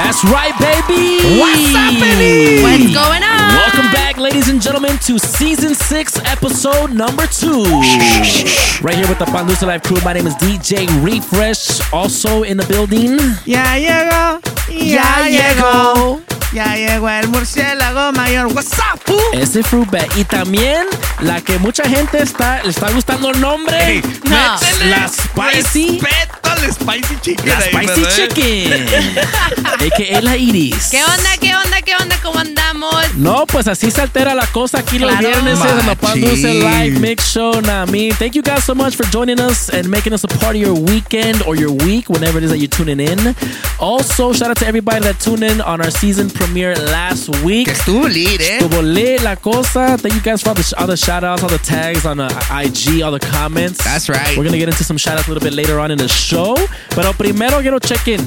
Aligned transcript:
That's 0.00 0.24
right, 0.24 0.56
baby. 0.58 1.20
What's 1.38 1.76
happening? 1.76 2.62
What's 2.62 2.94
going 2.94 3.22
on? 3.22 3.48
Welcome 3.52 3.92
back, 3.92 4.16
ladies 4.16 4.48
and 4.48 4.60
gentlemen, 4.60 4.96
to 5.00 5.18
season 5.18 5.74
six, 5.74 6.18
episode 6.24 6.94
number 6.94 7.26
two. 7.26 7.64
right 8.80 8.96
here 8.96 9.06
with 9.06 9.18
the 9.18 9.26
Pandusa 9.26 9.66
Live 9.66 9.82
crew. 9.82 9.98
My 10.02 10.14
name 10.14 10.26
is 10.26 10.34
DJ 10.36 10.88
Refresh, 11.04 11.92
also 11.92 12.44
in 12.44 12.56
the 12.56 12.64
building. 12.64 13.18
Ya 13.44 13.74
Yeah, 13.74 14.40
ya, 14.70 15.28
llegó, 15.28 16.22
ya 16.52 16.74
llegó 16.76 17.08
el 17.08 17.28
murciélago 17.28 18.12
mayor. 18.12 18.46
What's 18.48 18.72
up, 18.78 19.00
fool? 19.04 19.20
Ese 19.32 19.62
Fruit 19.62 19.88
Bat. 19.90 20.16
Y 20.16 20.24
también 20.24 20.86
la 21.20 21.40
que 21.40 21.58
mucha 21.58 21.84
gente 21.88 22.22
está, 22.22 22.62
le 22.62 22.70
está 22.70 22.90
gustando 22.90 23.30
el 23.30 23.40
nombre. 23.40 23.76
Hey, 23.80 24.02
No. 24.24 24.36
La 24.86 25.08
spicy. 25.08 26.00
Respeto 26.00 26.50
al 26.50 26.72
spicy 26.72 27.16
chicken. 27.20 27.48
La 27.48 27.58
ahí, 27.58 27.86
Spicy 27.86 28.00
¿verdad? 28.00 28.28
Chicken. 28.34 29.18
AKA 29.92 30.20
la 30.22 30.36
Iris. 30.36 30.88
¿Qué 30.90 31.02
onda, 31.04 31.36
qué 31.40 31.54
onda, 31.54 31.82
qué 31.82 31.94
onda? 31.96 32.16
¿Cómo 32.22 32.38
andamos? 32.38 32.94
No, 33.16 33.46
pues 33.46 33.66
así 33.68 33.90
se 33.90 34.00
altera 34.02 34.34
la 34.34 34.46
cosa 34.48 34.78
aquí 34.78 34.98
los 34.98 35.10
Claro. 35.10 35.28
viernes 35.28 35.58
en 35.60 35.86
the 35.86 35.96
Pan 35.96 36.20
Dulce 36.20 36.54
Machín. 36.62 36.80
Live 36.94 37.00
Mix 37.00 37.24
Show. 37.32 37.60
Nah, 37.62 37.86
me. 37.86 38.10
Thank 38.12 38.32
you 38.34 38.42
guys 38.42 38.64
so 38.64 38.74
much 38.74 38.96
for 38.96 39.04
joining 39.10 39.40
us 39.40 39.68
and 39.70 39.88
making 39.88 40.12
us 40.12 40.24
a 40.24 40.28
part 40.28 40.56
of 40.56 40.62
your 40.62 40.74
weekend 40.74 41.42
or 41.46 41.56
your 41.56 41.70
week, 41.72 42.08
whenever 42.08 42.38
it 42.38 42.44
is 42.44 42.50
that 42.50 42.58
you're 42.58 42.68
tuning 42.68 43.00
in. 43.00 43.34
Also, 43.78 44.32
shout 44.32 44.50
out 44.50 44.56
to 44.58 44.66
everybody 44.66 45.00
that 45.00 45.18
tuned 45.20 45.42
in 45.42 45.60
on 45.60 45.80
our 45.80 45.90
season 45.90 46.28
premiere 46.40 46.74
last 46.90 47.28
week. 47.44 47.66
Que 47.66 47.72
estuvo 47.72 48.08
lit, 48.08 48.40
eh. 48.40 48.58
Estuvo 48.58 48.82
lit 48.82 49.20
la 49.22 49.36
cosa. 49.36 49.96
Thank 49.98 50.14
you 50.14 50.20
guys 50.22 50.42
for 50.42 50.50
all 50.50 50.54
the, 50.54 50.74
all 50.78 50.86
the 50.86 50.96
shout 50.96 51.22
outs, 51.22 51.42
all 51.42 51.50
the 51.50 51.58
tags 51.58 52.06
on 52.06 52.18
uh, 52.18 52.28
IG, 52.50 53.02
all 53.02 53.12
the 53.12 53.20
comments. 53.20 53.78
That's 53.84 54.08
right. 54.08 54.36
We're 54.36 54.44
going 54.44 54.52
to 54.52 54.58
get 54.58 54.68
into 54.68 54.84
some 54.84 54.96
shout 54.96 55.18
outs 55.18 55.28
a 55.28 55.30
little 55.32 55.46
bit 55.46 55.54
later 55.54 55.78
on 55.78 55.90
in 55.90 55.98
the 55.98 56.08
show. 56.08 56.56
Pero 56.94 57.12
primero 57.12 57.60
quiero 57.60 57.78
check 57.78 58.08
in 58.08 58.20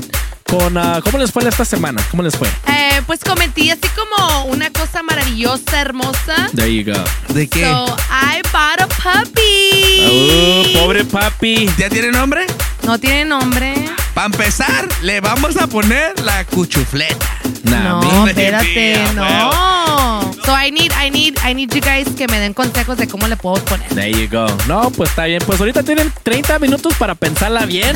con 0.46 0.78
uh, 0.78 1.02
cómo 1.04 1.18
les 1.18 1.32
fue 1.32 1.48
esta 1.48 1.66
semana. 1.66 2.02
¿Cómo 2.12 2.22
les 2.22 2.36
fue? 2.36 2.48
Eh, 2.68 3.02
pues 3.08 3.22
cometí 3.22 3.72
así 3.72 3.88
como 3.96 4.46
una 4.46 4.70
cosa 4.70 5.02
maravillosa, 5.02 5.82
hermosa. 5.82 6.50
There 6.54 6.72
you 6.72 6.84
go. 6.86 7.04
¿De 7.34 7.48
qué? 7.48 7.64
So, 7.64 7.96
I 8.10 8.42
bought 8.52 8.82
a 8.82 8.88
puppy. 8.88 10.06
Oh, 10.06 10.80
pobre 10.80 11.04
papi. 11.04 11.68
¿Ya 11.78 11.90
tiene 11.90 12.12
nombre? 12.12 12.46
No 12.84 13.00
tiene 13.00 13.26
nombre. 13.26 13.74
Para 14.14 14.28
empezar, 14.28 14.88
le 15.02 15.22
vamos 15.22 15.58
a 15.58 15.68
poner 15.68 16.20
la 16.22 16.46
cuchufleta. 16.46 17.26
Nah, 17.64 17.84
No, 18.02 18.28
espérate, 18.28 18.98
no. 19.16 20.33
So 20.46 20.52
I 20.52 20.72
need, 20.72 20.92
I 20.98 21.10
need, 21.10 21.38
I 21.42 21.54
need 21.54 21.74
you 21.74 21.80
guys 21.80 22.06
que 22.18 22.28
me 22.28 22.38
den 22.38 22.54
consejos 22.54 22.98
de 22.98 23.08
cómo 23.08 23.28
le 23.28 23.38
puedo 23.38 23.64
poner. 23.64 23.88
There 23.96 24.12
you 24.12 24.28
go. 24.30 24.46
No, 24.68 24.92
pues 24.92 25.10
está 25.10 25.24
bien. 25.24 25.42
Pues 25.46 25.58
ahorita 25.60 25.84
tienen 25.84 26.12
30 26.24 26.60
minutos 26.60 26.94
para 26.96 27.16
pensarla 27.16 27.66
bien. 27.66 27.96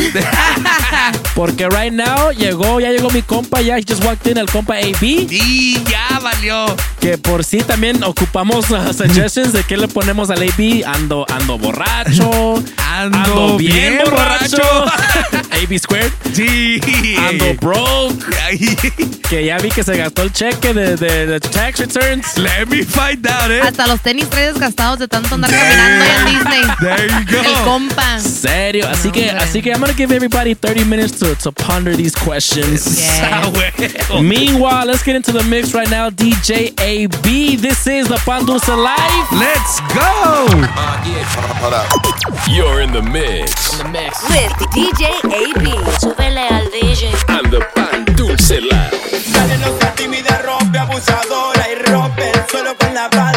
Porque 1.36 1.68
right 1.68 1.92
now 1.92 2.32
llegó, 2.32 2.80
ya 2.80 2.90
llegó 2.92 3.10
mi 3.10 3.22
compa, 3.22 3.60
ya 3.62 3.76
just 3.86 4.02
walked 4.06 4.32
in 4.32 4.38
el 4.38 4.50
compa 4.50 4.76
AB. 4.76 5.04
Y 5.04 5.84
ya 5.90 6.20
valió. 6.20 6.74
Que 7.02 7.18
por 7.18 7.44
sí 7.44 7.58
también 7.58 8.02
ocupamos 8.04 8.70
uh, 8.72 8.94
suggestions 8.94 9.52
de 9.52 9.64
qué 9.64 9.76
le 9.76 9.90
ponemos 9.90 10.30
al 10.30 10.42
AB. 10.42 10.86
Ando, 10.86 11.26
ando 11.30 11.58
borracho. 11.58 12.64
Ando 12.90 13.58
bien 13.58 14.00
borracho. 14.06 14.86
AB 15.52 15.78
squared. 15.80 16.12
Sí. 16.34 16.80
Ando 17.28 17.54
broke. 17.60 18.26
Que 19.30 19.44
ya 19.44 19.58
vi 19.58 19.70
que 19.70 19.84
se 19.84 19.98
gastó 19.98 20.22
el 20.22 20.32
cheque 20.32 20.74
de, 20.74 20.96
de, 20.96 21.28
de 21.28 21.40
tax 21.42 21.80
returns. 21.80 22.37
Let 22.38 22.68
me 22.70 22.84
find 22.84 23.26
out, 23.28 23.50
eh. 23.50 23.62
Hasta 23.64 23.88
los 23.88 24.00
tenis 24.02 24.30
trae 24.30 24.52
desgastados 24.54 25.00
de 25.00 25.08
tanto 25.08 25.36
andar 25.36 25.50
caminando 25.50 26.06
en 26.06 26.26
Disney. 26.26 26.62
There 26.80 27.08
you 27.08 27.26
go. 27.32 27.40
El 27.40 27.56
go. 27.56 27.64
compa. 27.64 28.20
Serio. 28.20 28.88
Así 28.88 29.08
No, 29.08 29.14
que, 29.14 29.30
hombre. 29.30 29.44
así 29.44 29.62
que 29.62 29.72
I'm 29.72 29.80
gonna 29.80 29.94
give 29.94 30.12
everybody 30.14 30.54
30 30.54 30.86
minutes 30.86 31.18
to, 31.20 31.36
to 31.36 31.52
ponder 31.52 31.96
these 31.96 32.16
questions. 32.16 33.00
Yeah. 33.00 33.52
Ah. 34.10 34.22
Meanwhile, 34.22 34.86
let's 34.88 35.04
get 35.04 35.16
into 35.16 35.32
the 35.32 35.44
mix 35.44 35.74
right 35.74 35.90
now. 35.90 36.10
DJ 36.10 36.74
AB, 36.80 37.58
this 37.58 37.86
is 37.88 38.08
the 38.08 38.16
Pan 38.26 38.46
Dulce 38.46 38.68
Live. 38.70 39.28
Let's 39.34 39.80
go. 39.94 40.48
You're 42.50 42.82
in 42.82 42.92
the 42.94 43.02
mix. 43.02 43.78
with 44.30 44.54
DJ 44.72 45.10
AB. 45.26 45.66
Súbele 46.00 46.48
al 46.50 46.66
DJ. 46.72 47.12
And 47.28 47.50
the 47.52 47.60
Pan 47.76 48.06
Dulce 48.16 48.60
Live. 48.62 48.92
Dale, 49.34 49.58
no 49.60 49.78
seas 49.80 49.96
tímida, 49.96 50.42
rompe 50.46 50.80
abusadora 50.80 51.57
y 52.68 52.74
rompe 52.74 52.86
el 52.86 52.92
suelo 52.92 52.92
con 52.92 52.94
la 52.94 53.08
batidora. 53.08 53.37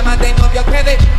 Ella 0.00 0.02
cambia 0.02 0.02
más 0.02 0.18
de 0.18 0.32
novio 0.34 0.64
que 0.64 0.82
de 0.82 1.09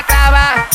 acaba. 0.00 0.69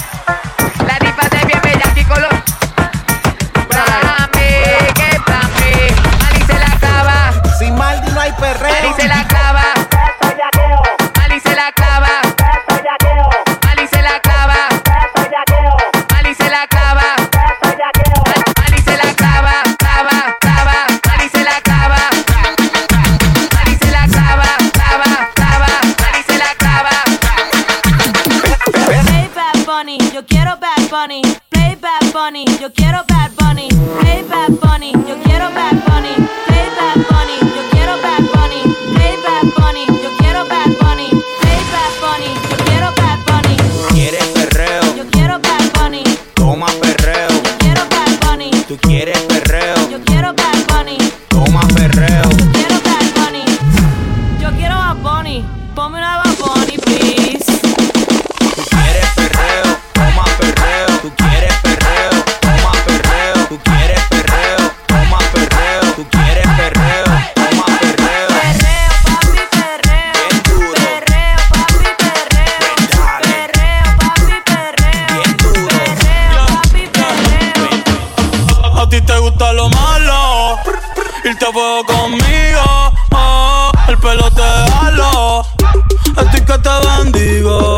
malo. 79.86 80.60
Irte 81.24 81.46
a 81.46 81.51
fuego 81.51 81.84
conmigo, 81.86 82.92
oh, 83.12 83.72
el 83.88 83.98
pelo 83.98 84.30
te 84.32 84.50
halo. 84.80 85.46
Estoy 86.22 86.42
que 86.42 86.58
te 86.65 86.70
bendigo. 86.88 87.75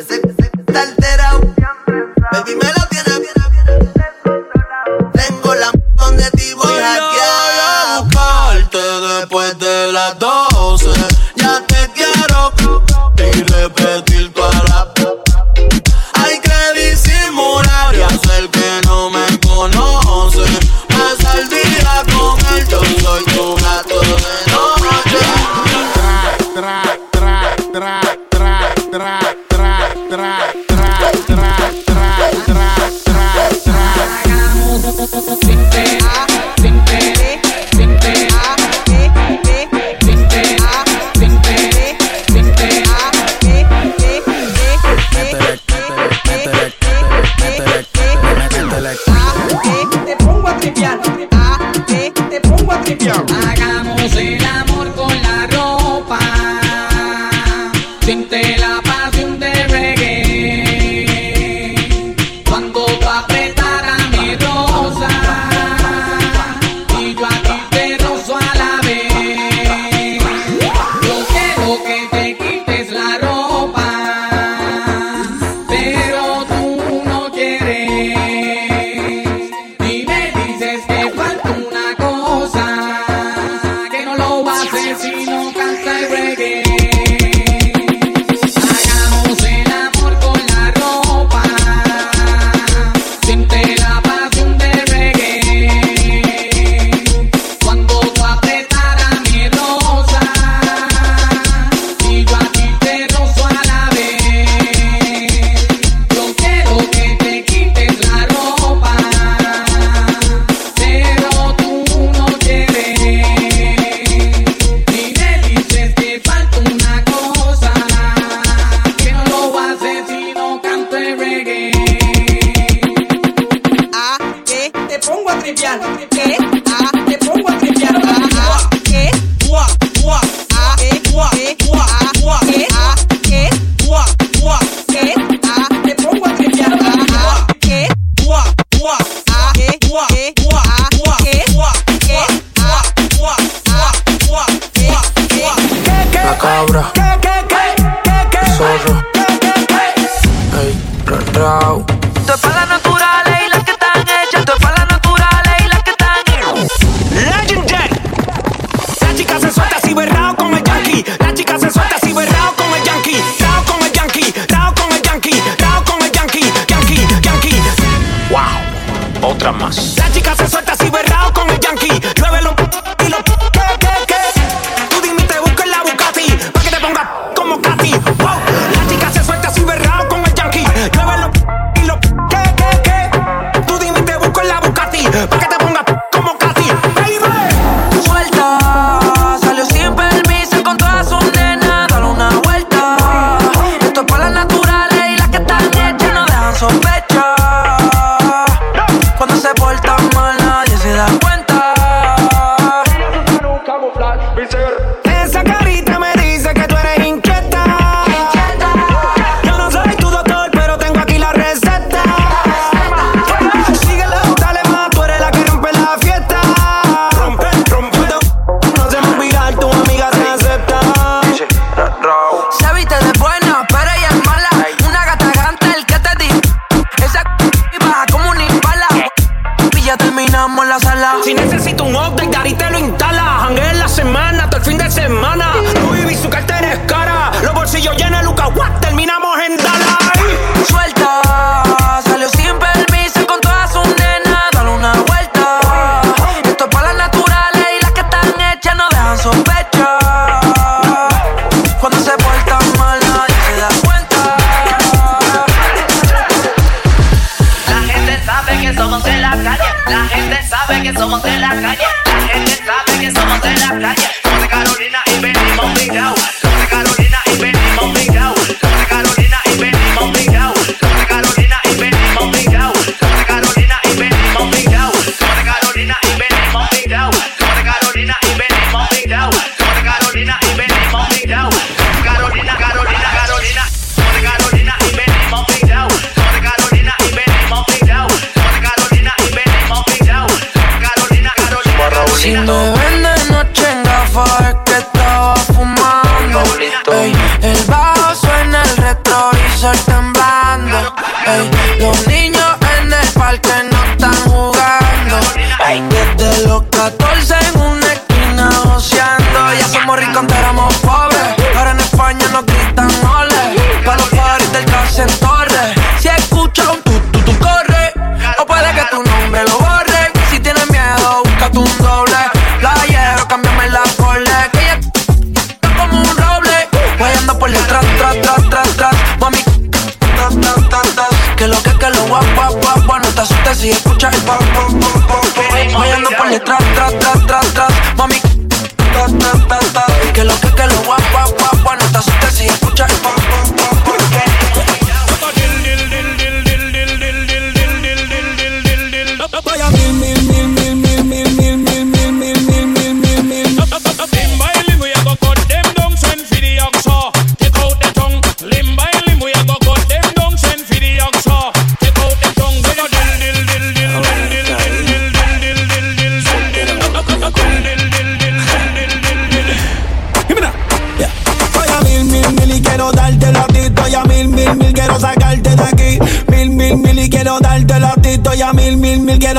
Is 0.00 0.10
it? 0.12 0.39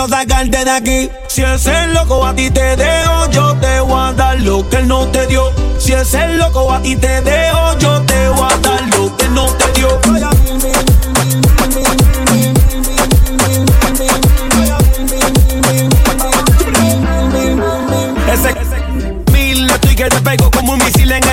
Quiero 0.02 0.08
sacarte 0.08 0.66
de 0.66 0.72
aquí. 0.72 1.10
Si 1.28 1.44
es 1.44 1.66
el 1.66 1.94
loco 1.94 2.26
a 2.26 2.34
ti 2.34 2.50
te 2.50 2.76
dejo, 2.76 3.30
yo 3.32 3.56
te 3.58 3.80
voy 3.82 4.00
a 4.00 4.14
dar 4.14 4.40
lo 4.42 4.68
que 4.70 4.78
él 4.78 4.88
no 4.88 5.08
te 5.08 5.28
dio. 5.28 5.52
Si 5.78 5.94
es 5.94 6.14
el 6.14 6.38
loco 6.38 6.72
a 6.72 6.82
ti 6.82 6.96
te 6.96 7.22
dejo, 7.22 7.78
yo 7.80 8.02
te 8.04 8.30
voy 8.30 8.48
a 8.52 8.58
dar 8.58 8.82
lo 8.98 9.16
que 9.16 9.26
él 9.26 9.34
no 9.34 9.46
te 9.46 9.72
dio 9.80 10.02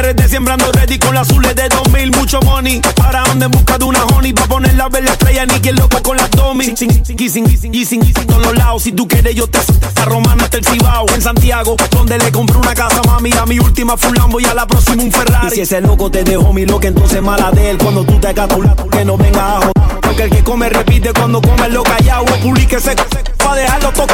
RD 0.08 0.28
Sembrando 0.28 0.70
ready 0.72 0.98
con 0.98 1.14
las 1.14 1.28
azules 1.28 1.54
de 1.54 1.68
2000 1.68 2.10
Mucho 2.16 2.40
money, 2.40 2.80
para 2.96 3.22
donde 3.24 3.44
en 3.44 3.50
busca 3.50 3.76
de 3.76 3.84
una 3.84 4.04
honey 4.06 4.32
Pa' 4.32 4.46
poner 4.46 4.74
la 4.74 4.88
verde 4.88 5.10
estrella, 5.10 5.44
ni 5.46 5.60
quien 5.60 5.76
loco 5.76 6.02
con 6.02 6.16
las 6.16 6.30
domi. 6.30 6.64
Sin, 6.64 6.76
sin, 6.76 7.04
sin, 7.04 7.18
sin, 7.18 7.47
sin, 7.47 7.86
sin, 7.86 8.02
sin, 8.02 8.12
todos 8.12 8.42
los 8.42 8.56
lados. 8.56 8.82
Si 8.82 8.92
tú 8.92 9.06
quieres 9.06 9.34
yo 9.34 9.47
te 9.47 9.58
a 9.58 10.04
Romana 10.04 10.44
hasta 10.44 10.58
el 10.58 10.64
Cibao 10.64 11.06
En 11.14 11.21
Santiago, 11.21 11.76
donde 11.90 12.18
le 12.18 12.32
compré 12.32 12.56
una 12.56 12.75
casa 12.75 13.02
mami. 13.06 13.30
A 13.32 13.44
mi 13.47 13.58
última 13.58 13.97
fue 13.97 14.10
un 14.10 14.16
Lambo 14.16 14.40
y 14.40 14.44
a 14.47 14.54
la 14.54 14.66
próxima 14.66 15.02
un 15.02 15.12
Ferrari. 15.12 15.49
Y 15.49 15.50
si 15.50 15.60
ese 15.60 15.80
loco 15.80 16.10
te 16.10 16.25
dejó 16.25 16.52
mi 16.52 16.64
loca 16.64 16.88
entonces 16.88 17.21
mala 17.23 17.50
de 17.50 17.71
él. 17.71 17.78
Cuando 17.78 18.04
tú 18.04 18.18
te 18.18 18.32
catulas, 18.32 18.75
que 18.90 19.04
no 19.04 19.16
venga 19.16 19.56
a 19.56 19.58
joder. 19.58 20.00
Porque 20.00 20.23
el 20.23 20.30
que 20.30 20.42
come 20.42 20.68
repite 20.71 21.12
cuando 21.12 21.40
come 21.42 21.68
lo 21.68 21.82
callado 21.82 22.25
Publíquese 22.42 22.94
pa' 23.36 23.54
dejarlo 23.54 23.92
todo 23.92 24.06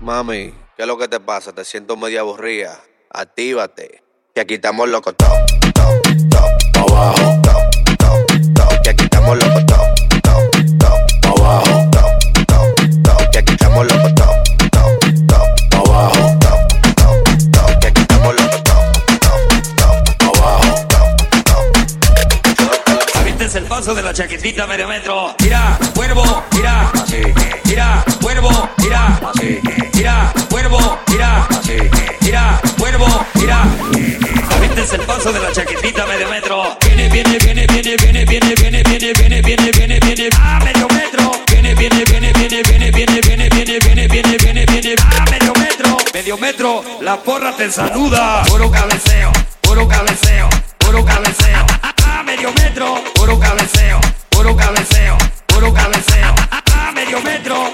Mami, 0.00 0.54
¿qué 0.76 0.82
es 0.82 0.86
lo 0.86 0.96
que 0.96 1.08
te 1.08 1.18
pasa? 1.18 1.52
Te 1.52 1.64
siento 1.64 1.96
media 1.96 2.20
aburrida. 2.20 2.78
Actívate, 3.10 4.04
que 4.32 4.40
aquí 4.40 4.54
estamos 4.54 4.88
locos 4.88 5.16
top, 5.16 5.36
top, 5.74 6.30
top, 6.30 6.92
abajo. 6.92 7.40
Top, 7.42 7.58
top, 7.98 8.54
top, 8.54 8.82
que 8.84 8.90
aquí 8.90 9.02
estamos 9.02 9.36
locos 9.36 9.66
top, 9.66 9.80
top, 10.22 10.78
top, 10.78 11.40
abajo. 11.40 11.90
Top, 11.90 12.46
top, 12.46 13.02
top, 13.02 13.30
que 13.32 13.38
aquí 13.38 13.52
estamos 13.54 13.84
locos 13.84 14.14
top, 14.14 14.44
top, 14.70 15.00
top, 15.26 15.88
abajo. 15.88 16.38
Top, 16.38 16.68
top, 16.94 17.16
top, 17.50 17.80
que 17.80 17.86
aquí 17.88 18.00
estamos 18.00 18.34
locos 18.36 18.62
top, 18.62 18.92
top, 19.20 20.04
top, 20.18 20.38
abajo. 20.38 20.84
El 23.54 23.64
paso 23.66 23.94
de 23.94 24.02
la 24.02 24.14
chaquetita 24.14 24.68
medio 24.68 24.86
metro. 24.86 25.34
Mira, 25.40 25.78
cuervo, 25.94 26.44
mira, 26.52 26.92
mira 27.64 28.04
mira, 28.78 29.20
así. 29.34 29.60
Mira, 29.94 30.32
cuervo, 30.50 30.98
mira, 31.08 31.46
así. 31.50 31.76
Mira, 32.20 32.60
cuervo, 32.78 33.26
mira. 33.34 33.64
¿Viste 34.60 34.96
el 34.96 35.02
paso 35.02 35.32
de 35.32 35.40
la 35.40 35.52
chaquetita 35.52 36.06
medio 36.06 36.28
metro? 36.28 36.76
Viene, 36.80 37.08
viene, 37.08 37.38
viene, 37.38 37.66
viene, 37.66 37.96
viene, 37.96 38.24
viene, 38.24 38.54
viene, 38.54 38.82
viene, 38.82 39.12
viene, 39.12 39.42
viene, 39.42 39.70
viene, 39.70 40.00
viene, 40.00 40.28
a 40.40 40.58
medio 40.60 40.88
metro. 40.88 41.32
Viene, 41.50 41.74
viene, 41.74 42.04
viene, 42.04 42.32
viene, 42.32 42.62
viene, 42.62 42.90
viene, 42.90 43.20
viene, 43.20 43.48
viene, 43.48 43.78
viene, 43.78 44.08
viene, 44.08 44.36
viene, 44.38 44.66
viene, 44.66 44.94
a 45.18 45.24
medio 45.30 45.52
metro. 45.54 45.96
Medio 46.12 46.36
metro, 46.38 46.84
la 47.00 47.16
porra 47.16 47.56
te 47.56 47.70
saluda. 47.70 48.42
Puro 48.46 48.70
cabeceo, 48.70 49.32
puro 49.60 49.86
cabeceo, 49.88 50.48
puro 50.78 51.04
cabeceo. 51.04 51.66
A 52.06 52.22
medio 52.22 52.52
metro, 52.52 53.00
puro 53.14 53.38
cabeceo, 53.38 54.00
puro 54.30 54.56
cabeceo, 54.56 55.16
puro 55.46 55.72
cabeceo. 55.72 56.34
A 56.50 56.92
medio 56.92 57.20
metro. 57.22 57.72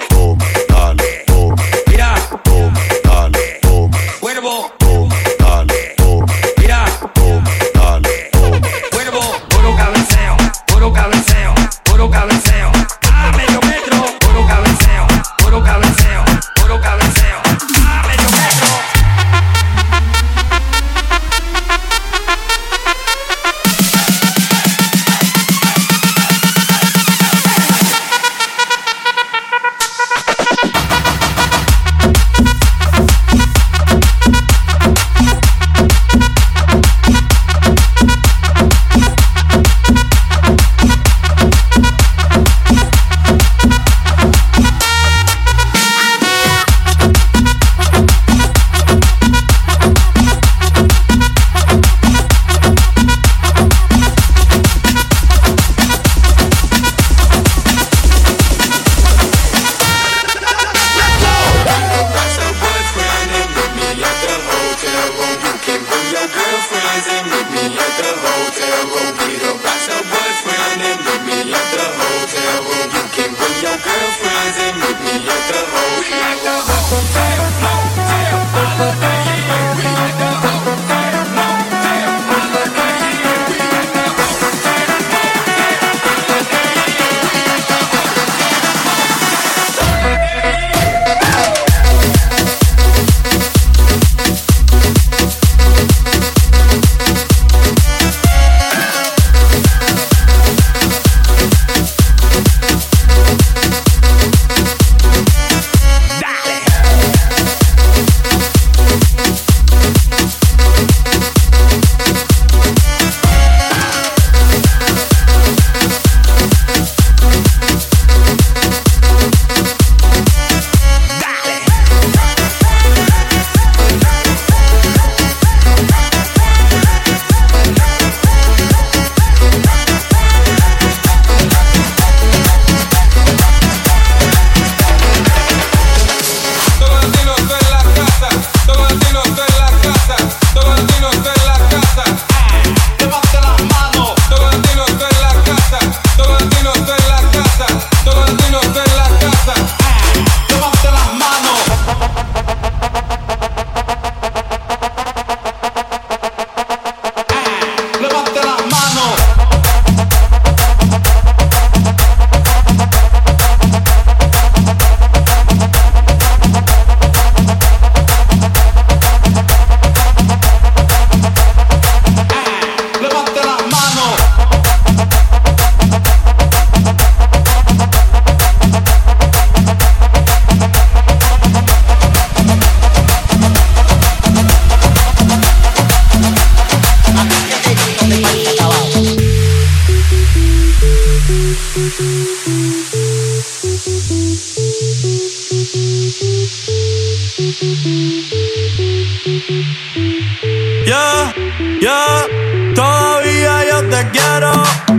Yeah, 201.81 202.27
todavía 202.75 203.65
yo 203.71 203.89
te 203.89 204.11
quiero. 204.11 204.90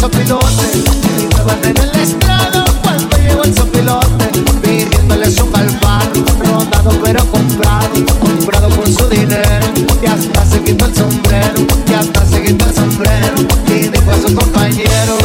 sopilote. 0.00 1.00
Y 1.62 1.68
en 1.68 1.76
el 1.76 1.96
estrado 2.00 2.64
cuando 2.82 3.16
llegó 3.18 3.44
el 3.44 3.54
sopilote 3.54 4.26
Pidiéndole 4.62 5.30
su 5.30 5.50
calvar, 5.50 6.08
rodado 6.38 6.90
pero 7.02 7.24
comprado 7.26 7.90
Comprado 8.20 8.68
con 8.70 8.92
su 8.92 9.08
dinero 9.08 9.66
Y 10.02 10.06
hasta 10.06 10.46
se 10.46 10.62
quitó 10.62 10.86
el 10.86 10.94
sombrero 10.94 11.66
Y 11.86 11.92
hasta 11.92 12.26
se 12.26 12.42
quitó 12.42 12.66
el 12.66 12.74
sombrero 12.74 13.36
Y 13.68 13.88
dijo 13.88 14.10
a 14.10 14.28
su 14.28 14.34
compañero. 14.34 15.18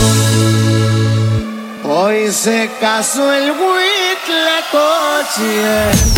Hoy 1.83 2.31
se 2.31 2.69
casó 2.79 3.31
el 3.31 3.51
huitle 3.51 4.55
coche 4.71 6.14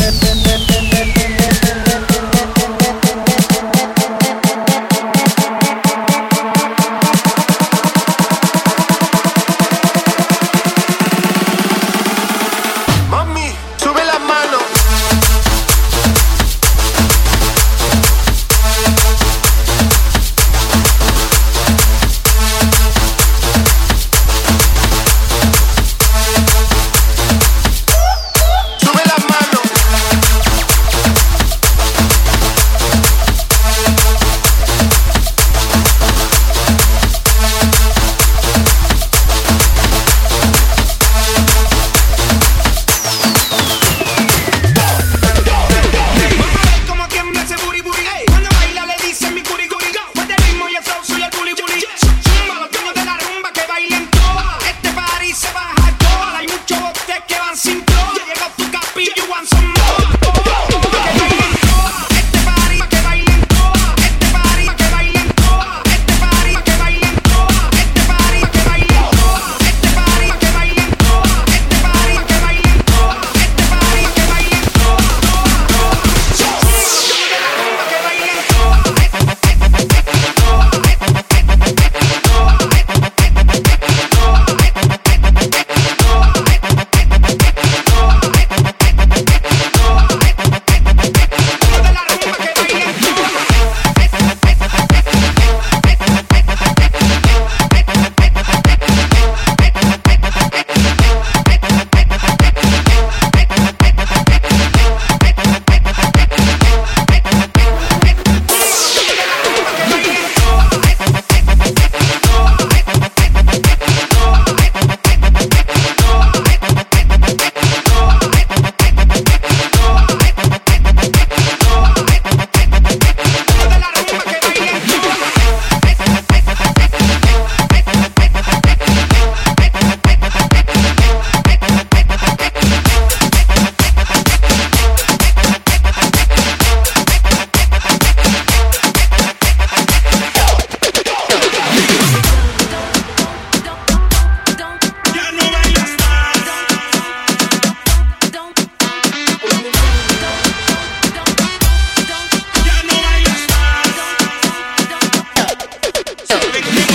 So, 156.30 156.38
so, 156.40 156.62
so, 156.62 156.87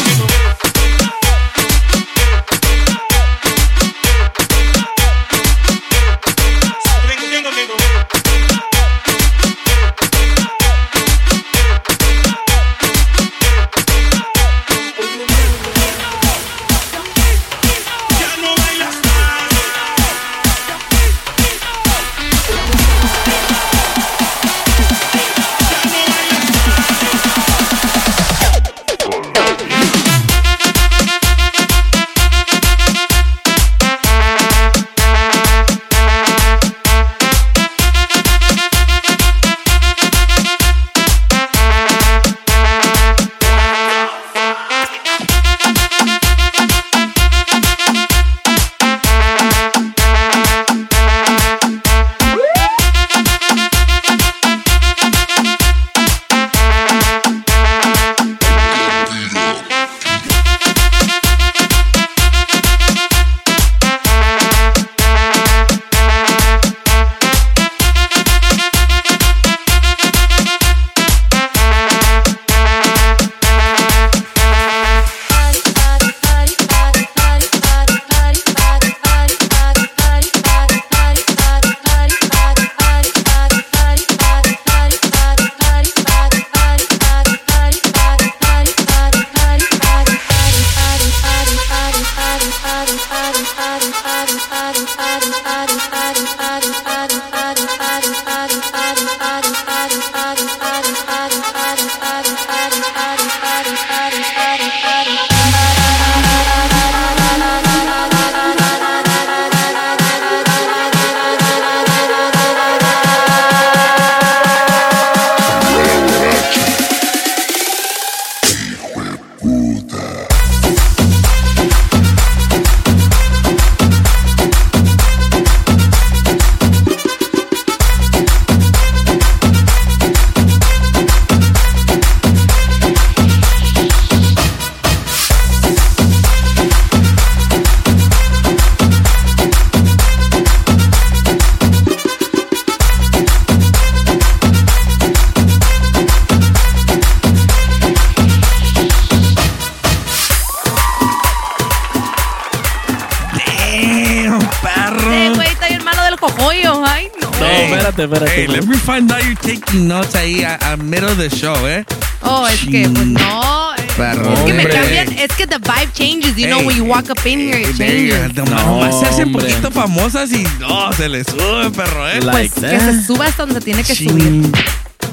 taking 159.73 159.89
notes 159.89 160.15
ahí 160.15 160.45
a, 160.45 160.59
a 160.73 160.77
middle 160.77 161.09
of 161.09 161.19
the 161.19 161.29
show, 161.29 161.55
eh. 161.67 161.85
Oh, 162.23 162.47
es 162.47 162.61
que, 162.61 162.89
pues 162.89 163.07
no. 163.07 163.73
Perro. 163.97 164.33
Es 164.33 164.41
que 164.41 164.53
me 164.53 164.63
hombre. 164.65 164.75
cambian. 164.75 165.13
Es 165.19 165.33
que 165.33 165.47
the 165.47 165.59
vibe 165.59 165.93
changes. 165.93 166.37
You 166.37 166.47
know, 166.47 166.61
when 166.65 166.77
you 166.77 166.85
walk 166.85 167.11
up 167.11 167.27
in 167.27 167.41
here, 167.41 167.61
it 167.61 167.77
changes. 167.77 168.35
No, 168.35 168.45
nomás 168.45 169.01
se 169.01 169.07
hacen 169.07 169.27
hombre. 169.29 169.49
poquito 169.49 169.71
famosas 169.71 170.33
y 170.33 170.47
no, 170.61 170.93
se 170.93 171.09
les 171.09 171.27
sube, 171.27 171.71
perro, 171.71 172.09
eh. 172.09 172.21
Pues 172.23 172.53
que 172.53 172.81
se 172.81 173.03
suba 173.05 173.27
hasta 173.27 173.47
donde 173.47 173.61
tiene 173.61 173.83
que 173.83 173.95
subir. 173.95 174.53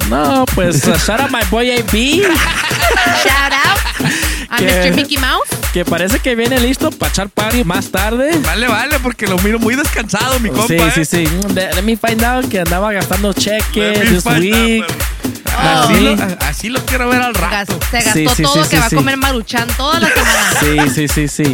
No, 0.09 0.45
pues 0.55 0.87
uh, 0.87 0.95
shout 0.97 1.19
out 1.19 1.31
my 1.31 1.43
boy 1.49 1.69
AB, 1.71 1.93
Shout 3.23 3.53
out 3.53 4.38
a 4.49 4.57
¿Qué? 4.57 4.65
Mr. 4.65 4.95
Mickey 4.95 5.17
Mouse. 5.17 5.49
que 5.73 5.85
parece 5.85 6.19
que 6.19 6.35
viene 6.35 6.59
listo 6.59 6.89
para 6.91 7.09
echar 7.11 7.29
party 7.29 7.63
más 7.63 7.89
tarde. 7.91 8.31
Vale, 8.39 8.67
vale, 8.67 8.99
porque 8.99 9.27
lo 9.27 9.37
miro 9.39 9.59
muy 9.59 9.75
descansado, 9.75 10.39
mi 10.39 10.49
compa, 10.49 10.67
Sí, 10.67 10.75
eh. 10.75 10.91
sí, 10.95 11.05
sí. 11.05 11.27
Let, 11.53 11.73
let 11.75 11.81
me 11.83 11.95
find 11.97 12.23
out 12.23 12.47
que 12.49 12.59
andaba 12.59 12.91
gastando 12.91 13.33
cheque 13.33 13.79
Let 13.93 14.03
me 14.05 14.11
this 14.11 14.25
week. 14.25 14.85
Oh. 15.45 15.59
Así, 15.61 15.99
lo, 15.99 16.17
así 16.47 16.69
lo 16.69 16.85
quiero 16.85 17.09
ver 17.09 17.21
al 17.21 17.33
rato. 17.33 17.77
Se 17.91 17.97
gastó 17.97 18.13
Sí, 18.13 18.27
sí, 18.35 18.43
todo 18.43 18.63
sí, 18.63 18.69
que 18.69 18.75
sí, 18.75 18.81
va 18.81 18.85
a 18.85 18.89
comer 18.89 19.17
maruchan 19.17 19.67
toda 19.75 19.99
la 19.99 20.07
semana. 20.07 20.53
Sí, 20.59 21.07
sí, 21.07 21.07
sí, 21.07 21.27
sí. 21.27 21.53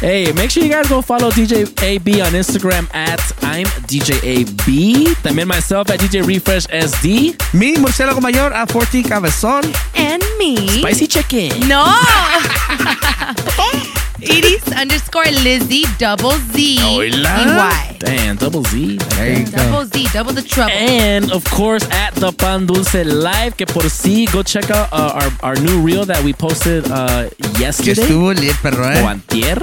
Hey, 0.00 0.30
make 0.32 0.50
sure 0.50 0.62
you 0.62 0.68
guys 0.68 0.88
go 0.88 1.00
follow 1.00 1.30
DJ 1.30 1.64
AB 1.82 2.20
on 2.20 2.32
Instagram 2.32 2.86
at 2.94 3.18
I'm 3.40 3.64
DJ 3.88 4.22
AB. 4.22 5.14
También 5.22 5.48
myself 5.48 5.90
at 5.90 6.00
DJ 6.00 6.22
Refresh 6.22 6.66
SD. 6.66 7.34
Mi 7.54 7.78
murciélago 7.78 8.20
mayor 8.20 8.52
a 8.52 8.66
14 8.66 9.02
cabezón. 9.02 9.64
And 9.94 10.22
me. 10.38 10.82
Spicy 10.82 11.06
chicken. 11.06 11.66
No. 11.66 11.82
Iris 14.22 14.66
underscore 14.72 15.30
Lizzie 15.44 15.84
double 15.98 16.32
Z. 16.52 16.78
Hola. 16.80 17.68
Y. 17.70 17.96
Damn, 17.98 18.36
double 18.36 18.62
Z. 18.64 18.96
There 18.96 19.38
you 19.40 19.44
go. 19.44 19.56
Double 19.56 19.84
Z, 19.86 20.08
double 20.12 20.32
the 20.32 20.42
trouble. 20.42 20.72
And 20.72 21.30
of 21.32 21.44
course 21.50 21.84
at 21.90 22.14
the 22.14 22.32
Pan 22.32 22.66
Dulce 22.66 23.04
Live, 23.04 23.56
que 23.56 23.66
por 23.66 23.88
si 23.90 24.26
go 24.26 24.42
check 24.42 24.70
out 24.70 24.88
uh, 24.92 25.20
our, 25.20 25.50
our 25.50 25.56
new 25.60 25.80
reel 25.82 26.04
that 26.06 26.22
we 26.24 26.32
posted 26.32 26.84
uh, 26.90 27.28
Que 27.28 27.60
yesterday. 27.60 28.02
estuvo 28.02 28.32
lit, 28.32 28.56
perro, 28.62 28.84
o 28.84 28.90
eh. 28.90 29.06
antier. 29.06 29.58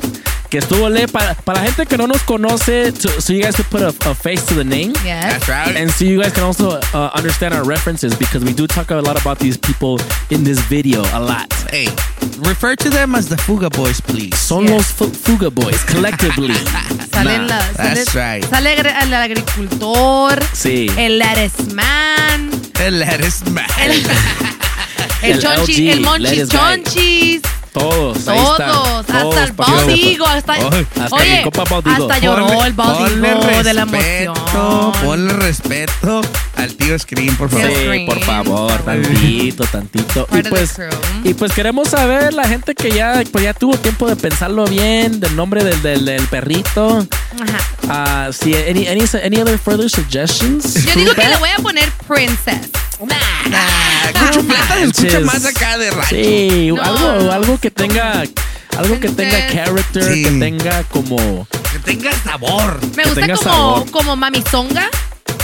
Que 0.53 0.59
estuvo 0.59 0.87
le 0.87 1.07
para, 1.07 1.33
para 1.33 1.61
la 1.61 1.65
gente 1.65 1.87
que 1.87 1.97
no 1.97 2.05
nos 2.05 2.21
conoce, 2.21 2.91
to, 2.91 3.09
so 3.19 3.33
you 3.33 3.41
guys 3.41 3.55
could 3.55 3.65
put 3.71 3.81
a, 3.81 3.87
a 4.07 4.13
face 4.13 4.45
to 4.45 4.53
the 4.53 4.63
name. 4.63 4.93
Yes. 5.03 5.23
That's 5.33 5.49
right. 5.49 5.75
And 5.75 5.89
so 5.89 6.05
you 6.05 6.21
guys 6.21 6.31
can 6.31 6.43
also 6.43 6.79
uh, 6.93 7.09
understand 7.15 7.55
our 7.55 7.63
references 7.65 8.13
because 8.15 8.43
we 8.45 8.53
do 8.53 8.67
talk 8.67 8.91
a 8.91 9.01
lot 9.01 9.19
about 9.19 9.39
these 9.39 9.57
people 9.57 9.99
in 10.29 10.43
this 10.43 10.59
video 10.69 11.01
a 11.11 11.19
lot. 11.19 11.51
Hey, 11.71 11.87
refer 12.45 12.75
to 12.75 12.89
them 12.91 13.15
as 13.15 13.27
the 13.29 13.35
Fuga 13.35 13.71
Boys, 13.71 13.99
please. 13.99 14.37
Son 14.37 14.67
los 14.67 14.91
Fu- 14.91 15.09
Fuga 15.09 15.49
Boys 15.49 15.83
collectively. 15.85 16.53
Salen 17.13 17.47
Nah, 17.47 17.55
la, 17.57 17.59
sale, 17.73 17.95
that's 17.95 18.13
right. 18.13 18.43
sale 18.45 18.77
el 18.77 19.11
agricultor, 19.11 20.39
Sí. 20.53 20.87
el 20.99 21.17
lettuce 21.17 21.73
man, 21.73 22.51
El 22.79 22.99
lettuce 22.99 23.43
man. 23.49 23.65
el, 23.81 24.05
El 25.23 25.39
chonchis, 25.41 25.79
LG, 25.79 25.89
el 25.93 26.01
monchis 26.01 26.53
lettuce 26.53 27.41
guy. 27.41 27.41
Todos, 27.73 28.23
todos, 28.23 28.99
hasta 28.99 29.21
Todos 29.21 29.37
el 29.37 29.51
Baldigo, 29.53 30.27
hasta, 30.27 30.53
Ay, 30.53 30.87
hasta 31.01 31.15
oye, 31.15 31.43
hasta 31.85 32.19
lloró 32.19 32.65
el 32.65 32.73
Ponle 32.75 33.33
Baldigo 33.33 33.63
de 33.63 33.73
la 33.73 33.81
emoción. 33.81 34.33
Ponle 35.03 35.33
respeto 35.33 36.21
al 36.55 36.75
tío 36.75 36.97
Scream, 36.99 37.35
por 37.35 37.49
favor. 37.49 37.67
Sí, 37.67 37.75
Scream. 37.75 38.05
por 38.05 38.19
favor, 38.21 38.71
tantito, 38.83 39.63
tantito. 39.65 40.27
Y 40.31 40.43
pues, 40.43 40.75
y 41.23 41.33
pues 41.33 41.51
queremos 41.53 41.89
saber 41.89 42.33
la 42.33 42.47
gente 42.47 42.75
que 42.75 42.91
ya, 42.91 43.23
pues 43.31 43.43
ya 43.43 43.55
tuvo 43.55 43.75
tiempo 43.77 44.07
de 44.07 44.15
pensarlo 44.17 44.65
bien, 44.65 45.19
del 45.19 45.35
nombre 45.35 45.63
del, 45.63 45.81
del, 45.81 46.05
del 46.05 46.27
perrito. 46.27 47.07
Ajá. 47.41 47.57
Ah, 47.89 48.29
sí, 48.31 48.53
any, 48.53 48.87
any, 48.87 49.01
any 49.23 49.41
other 49.41 49.57
further 49.57 49.89
suggestions? 49.89 50.85
Yo 50.85 50.95
digo 50.95 51.13
que 51.15 51.27
le 51.27 51.37
voy 51.37 51.49
a 51.49 51.57
poner 51.57 51.91
Princess. 52.07 52.69
Ah, 53.01 54.11
Cuchufleta 54.13 54.75
se 54.75 54.83
escucha 54.85 55.19
más 55.21 55.45
acá 55.45 55.77
de 55.77 55.91
rancho. 55.91 56.15
Sí, 56.15 56.71
No, 56.75 56.81
algo, 56.81 57.31
algo 57.31 57.59
que 57.59 57.71
tenga, 57.71 58.23
algo 58.77 58.99
que 58.99 59.09
tenga 59.09 59.47
character, 59.51 60.13
Sí. 60.13 60.23
que 60.23 60.31
tenga 60.31 60.83
como, 60.83 61.47
Que 61.71 61.79
tenga 61.79 62.11
sabor. 62.23 62.79
Me 62.95 63.03
Que 63.03 63.09
gusta 63.09 63.21
tenga 63.21 63.35
como, 63.37 63.49
sabor. 63.51 63.91
como 63.91 64.15
mamizonga. 64.15 64.89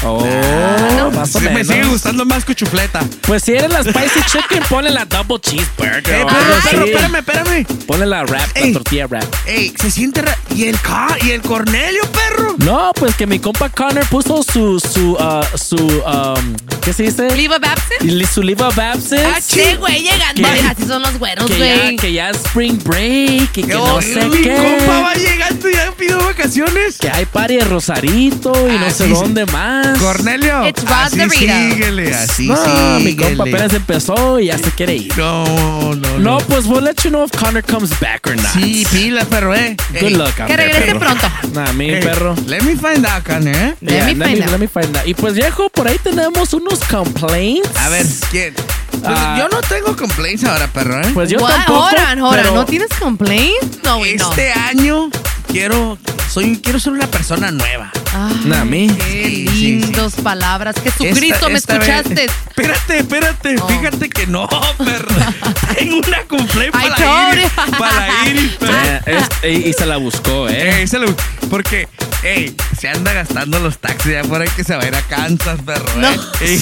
Oh, 0.04 0.26
Ah, 0.26 1.10
más 1.14 1.36
o 1.36 1.40
Sí, 1.40 1.46
me 1.50 1.64
sigue 1.64 1.84
gustando 1.86 2.26
más 2.26 2.46
cuchufleta. 2.46 3.02
Pues 3.22 3.44
si 3.44 3.54
eres 3.54 3.72
la 3.72 3.84
spicy 3.84 4.22
chicken, 4.32 4.64
ponle 4.70 4.90
la 4.92 5.06
double 5.06 5.40
cheeseburger. 5.40 6.04
Eh, 6.16 6.24
o 6.24 6.28
perro, 6.28 6.56
así. 6.58 6.76
espérame, 6.76 7.16
espérame. 7.18 7.66
Ponle 7.88 8.06
la 8.06 8.24
wrap, 8.24 8.48
la 8.56 8.62
Ey. 8.62 8.74
tortilla 8.74 9.08
wrap. 9.08 9.26
Ey, 9.46 9.74
se 9.80 9.92
siente. 9.92 10.22
ra- 10.22 10.38
¿Y 10.56 10.66
el 10.66 10.80
Ca- 10.82 11.18
¿Y 11.22 11.32
el 11.32 11.42
Cornelio, 11.42 12.02
perro? 12.12 12.56
No, 12.60 12.92
pues 12.96 13.16
que 13.16 13.26
mi 13.28 13.40
compa 13.40 13.70
Connor 13.70 14.06
puso 14.08 14.44
su, 14.44 14.80
su, 14.80 15.14
uh, 15.14 15.58
su, 15.58 15.76
um, 15.78 16.56
¿qué 16.84 16.92
se 16.94 17.04
dice? 17.04 17.30
Liva 17.36 17.60
Babson. 17.60 17.98
Y 18.02 18.26
Su 18.26 18.44
live 18.44 18.64
of 18.64 18.78
absence. 18.78 19.26
Ah, 19.26 19.40
sí, 19.42 19.76
güey, 19.80 20.04
llegando. 20.04 20.48
Así 20.70 20.86
son 20.88 21.02
los 21.02 21.18
güeros, 21.18 21.50
que, 21.50 21.58
ya, 21.60 21.76
güey. 21.82 21.96
que 21.96 22.14
ya 22.14 22.30
es 22.30 22.38
spring 22.38 22.80
break 22.84 23.58
y 23.58 23.64
que 23.64 23.74
no 23.74 24.02
sé 24.02 24.26
mi 24.28 24.42
qué. 24.42 24.56
compa 24.56 25.02
va 25.02 25.14
llegando 25.16 25.70
y 25.70 25.74
ya 25.74 25.92
pidió 25.98 26.18
vacaciones. 26.20 26.98
Que 27.00 27.10
hay 27.10 27.26
party 27.26 27.58
de 27.58 27.66
Rosarito 27.66 28.52
y 28.70 28.78
no 28.78 28.86
Así 28.86 28.96
sé 28.98 29.06
sí. 29.08 29.14
dónde 29.14 29.46
más. 29.48 29.89
Cornelio. 29.98 30.68
It's 30.68 30.84
así 30.90 31.20
síguele, 31.30 32.14
así 32.14 32.48
no, 32.48 32.56
síguele. 32.58 33.00
mi 33.04 33.16
compa 33.16 33.44
apenas 33.44 33.74
empezó 33.74 34.40
y 34.40 34.46
ya 34.48 34.58
se 34.58 34.72
quiere 34.72 34.96
ir. 34.96 35.18
No, 35.18 35.96
no, 35.96 36.20
No, 36.20 36.38
pues 36.40 36.66
we'll 36.66 36.84
let 36.84 36.96
you 37.04 37.10
know 37.10 37.24
if 37.26 37.32
Connor 37.38 37.64
comes 37.64 37.92
back 38.00 38.28
or 38.28 38.36
not. 38.36 38.52
Sí, 38.54 38.86
pila, 38.92 39.24
perro, 39.26 39.54
eh. 39.56 39.76
Good 39.92 40.04
Ey, 40.04 40.14
luck 40.16 40.36
Que 40.36 40.58
regrese 40.58 40.82
perro. 40.96 41.00
pronto. 41.00 41.28
Nah, 41.54 41.72
mi 41.74 41.90
ey, 41.90 42.02
perro. 42.02 42.36
Let 42.46 42.62
me 42.62 42.76
find 42.76 43.06
out, 43.06 43.24
Connor, 43.26 43.56
eh. 43.56 43.76
Let 43.82 43.92
Yeah, 43.92 44.06
me 44.06 44.16
find 44.26 44.42
out. 44.44 44.52
let 44.52 44.58
me 44.60 44.68
find 44.68 44.98
out. 44.98 45.08
Y 45.08 45.14
pues 45.14 45.34
viejo, 45.36 45.70
por 45.70 45.88
ahí 45.88 45.98
tenemos 46.04 46.54
unos 46.54 46.80
complaints. 46.86 47.70
A 47.78 47.90
ver, 47.90 48.06
¿quién? 48.32 48.54
Pues 48.54 49.02
Ah. 49.06 49.36
yo 49.38 49.48
no 49.50 49.62
tengo 49.62 49.96
complaints 49.96 50.44
ahora, 50.44 50.68
perro, 50.68 51.00
¿eh? 51.02 51.12
Pues 51.14 51.30
yo 51.30 51.38
What? 51.40 51.52
tampoco. 51.52 51.80
Ahora, 51.88 52.12
ahora, 52.20 52.42
pero- 52.42 52.54
¿no 52.56 52.66
tienes 52.66 52.90
complaints? 53.00 53.80
No, 53.84 53.98
güey, 53.98 54.16
no. 54.18 54.30
este 54.30 54.52
año 54.52 55.10
quiero, 55.48 55.98
soy, 56.32 56.60
quiero 56.62 56.80
ser 56.80 56.94
una 56.94 57.08
persona 57.08 57.52
nueva. 57.52 57.92
Me. 58.14 58.88
Qué 58.88 59.24
Sí, 59.24 59.48
sí, 59.48 59.72
lindos 59.82 60.14
palabras. 60.16 60.76
Jesucristo, 60.82 61.48
Esta- 61.48 61.50
¿me 61.50 61.58
esta 61.58 61.78
vez- 61.78 61.90
escuchaste? 61.90 62.26
Espérate, 62.26 62.98
espérate. 63.00 63.56
Oh. 63.62 63.68
Fíjate 63.68 64.10
que 64.10 64.28
no, 64.28 64.48
perro. 64.78 65.16
Tengo 65.78 65.98
una 65.98 66.18
I 66.20 66.72
para 66.72 66.88
you. 66.98 67.70
Para. 67.78 68.10
Eh, 69.06 69.18
es- 69.44 69.50
y, 69.66 69.70
y 69.70 69.74
se 69.74 69.86
la 69.86 69.98
buscó, 69.98 70.50
¿eh? 70.50 70.80
Ey, 70.82 70.88
se 70.88 70.98
lo- 71.00 71.16
porque, 71.50 71.88
ey, 72.24 72.56
se 72.80 72.90
anda 72.90 73.14
gastando 73.14 73.60
los 73.60 73.78
taxis 73.78 74.12
ya 74.14 74.22
por 74.24 74.42
ahí 74.42 74.50
que 74.56 74.64
se 74.64 74.76
va 74.76 74.84
a 74.84 74.88
ir 74.88 74.96
a 74.96 75.02
Kansas, 75.04 75.60
perro. 75.66 75.86
No. 75.98 76.10
eh. 76.42 76.60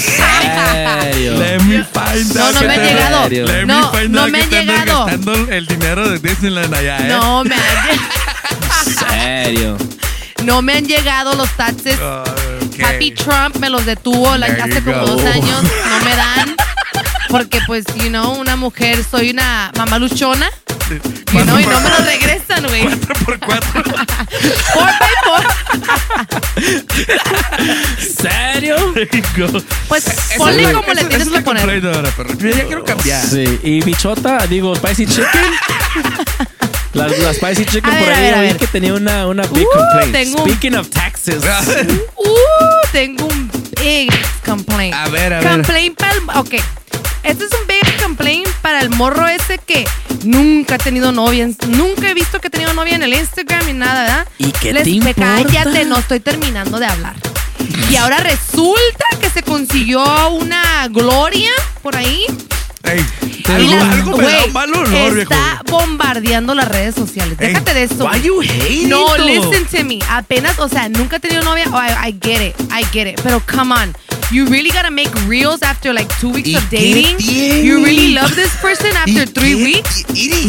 Let 1.38 1.60
me 1.64 1.84
find 1.84 2.36
No, 2.36 2.46
out 2.46 2.54
no 2.56 2.62
me 2.62 2.74
han 2.74 2.82
llegado. 2.84 3.30
Let 3.30 3.66
No, 3.66 3.92
me 3.92 3.98
find 4.00 4.12
no 4.14 4.22
out 4.24 4.30
me 4.32 4.42
han 4.42 4.50
llegado. 4.50 5.06
gastando 5.06 5.34
el 5.52 5.66
dinero 5.66 6.10
de 6.10 6.20
Disneyland 6.20 6.74
allá, 6.74 6.98
¿eh? 7.00 7.08
No 7.10 7.44
me 7.44 7.56
han, 7.56 8.00
Serio. 9.10 9.78
No 10.44 10.62
me 10.62 10.74
han 10.74 10.86
llegado 10.86 11.36
los 11.36 11.50
taxes. 11.58 11.98
Ah. 12.02 12.24
Happy 12.84 13.12
Trump 13.12 13.56
me 13.58 13.70
los 13.70 13.86
detuvo 13.86 14.36
la- 14.38 14.46
hace 14.48 14.82
como 14.84 15.00
go. 15.02 15.08
dos 15.08 15.26
años. 15.26 15.64
No 15.64 16.06
me 16.06 16.16
dan. 16.16 16.56
Porque, 17.30 17.60
pues, 17.68 17.84
you 17.96 18.10
know, 18.10 18.34
una 18.40 18.56
mujer, 18.56 19.04
soy 19.10 19.32
una 19.32 19.72
mamá 19.76 20.00
luchona. 20.00 20.50
You 21.34 21.42
know, 21.44 21.60
y 21.60 21.66
no 21.66 21.82
me 21.82 21.90
lo 21.90 21.98
regresan, 22.06 22.66
güey. 22.68 22.84
4 22.84 23.16
por 23.26 23.40
4 23.40 23.84
¿Serio? 28.22 28.94
Pues 29.90 30.06
ponle 30.38 30.62
es 30.64 30.68
la- 30.68 30.74
como 30.74 30.94
le 30.94 31.00
esa- 31.02 31.10
tienes 31.10 31.28
esa 31.28 31.38
que 31.38 31.44
poner. 31.44 31.82
Yo 31.82 32.50
ya 32.50 32.66
quiero 32.66 32.84
cambiar. 32.86 33.26
Sí, 33.26 33.60
y 33.64 33.82
bichota, 33.82 34.48
digo, 34.48 34.76
Spicy 34.76 35.06
Chicken. 35.08 35.28
La, 36.98 37.08
la 37.08 37.34
Spicy 37.34 37.66
Chicken 37.66 37.86
A 37.94 37.98
por 38.00 38.08
ver, 38.08 38.14
a 38.14 38.18
ahí 38.18 38.24
ver, 38.24 38.34
a 38.36 38.40
oí 38.40 38.48
ver. 38.48 38.58
que 38.58 38.68
tenía 38.68 38.94
una, 38.94 39.28
una 39.28 39.44
big 39.44 39.66
Uh, 39.68 39.70
complaint. 39.78 40.12
tengo 40.14 40.44
un- 40.44 40.50
Speaking 40.50 40.76
of 40.76 40.90
taxes. 40.90 41.44
Uh, 42.16 42.92
tengo 42.92 43.26
un 43.26 43.52
big 43.80 44.10
complaint. 44.46 44.94
A 44.94 45.08
ver, 45.10 45.34
a 45.34 45.40
ver. 45.40 45.50
Complaint 45.50 45.98
para 45.98 46.14
el. 46.14 46.20
Ok. 46.36 46.56
Este 47.24 47.44
es 47.44 47.52
un 47.52 47.68
big 47.68 48.02
complaint 48.02 48.48
para 48.62 48.80
el 48.82 48.90
morro 48.92 49.28
ese 49.28 49.58
que 49.58 49.86
nunca 50.24 50.76
ha 50.76 50.78
tenido 50.78 51.12
novia. 51.12 51.48
Nunca 51.68 52.10
he 52.10 52.14
visto 52.14 52.40
que 52.40 52.48
ha 52.48 52.50
tenido 52.50 52.74
novia 52.74 52.96
en 52.96 53.04
el 53.04 53.14
Instagram 53.14 53.66
ni 53.66 53.74
nada, 53.74 54.02
¿verdad? 54.04 54.28
¿Y 54.38 54.52
qué 54.54 54.72
Les- 54.74 54.84
te 54.84 54.90
me- 54.92 54.96
importa? 55.12 55.44
Cállate, 55.44 55.86
no 55.86 55.98
estoy 55.98 56.20
terminando 56.22 56.80
de 56.80 56.86
hablar. 56.86 57.16
Y 57.90 57.96
ahora 57.98 58.18
resulta 58.20 59.06
que 59.20 59.30
se 59.30 59.44
consiguió 59.44 60.30
una 60.30 60.88
gloria 60.90 61.52
por 61.82 61.96
ahí. 61.98 62.26
Ey, 62.90 63.06
algo, 63.54 63.76
la- 63.76 63.92
algo 63.92 64.18
me 64.18 64.24
da 64.24 64.30
güey, 64.32 64.48
un 64.48 64.54
mal 64.54 64.74
olor, 64.74 64.90
viejo. 65.14 65.34
Está 65.34 65.62
bombardeando 65.70 66.54
las 66.56 66.68
redes 66.68 66.96
sociales. 66.96 67.38
Ey, 67.40 67.50
Déjate 67.50 67.74
de 67.74 67.84
eso. 67.84 68.06
why 68.06 68.22
you 68.22 68.42
hating, 68.42 68.90
No, 68.90 69.06
though? 69.16 69.26
listen 69.26 69.66
to 69.66 69.84
me. 69.84 70.00
Apenas, 70.10 70.58
o 70.60 70.68
sea, 70.70 70.90
nunca 70.90 71.18
he 71.18 71.20
tenido 71.20 71.44
novia. 71.44 71.66
Oh, 71.72 71.78
I, 71.78 72.10
I 72.10 72.12
get 72.22 72.42
it. 72.42 72.56
I 72.72 72.84
get 72.94 73.08
it. 73.08 73.20
Pero 73.22 73.42
come 73.46 73.74
on. 73.74 73.96
You 74.30 74.46
really 74.48 74.72
gotta 74.72 74.92
make 74.92 75.10
reels 75.28 75.62
after 75.64 75.94
like 75.94 76.14
two 76.20 76.30
weeks 76.30 76.50
¿Y 76.50 76.56
of 76.56 76.70
dating. 76.70 77.18
You 77.66 77.84
really 77.84 78.14
love 78.14 78.36
this 78.36 78.52
person 78.62 78.92
¿Y 79.06 79.18
after 79.18 79.26
three 79.26 79.56
weeks. 79.56 80.04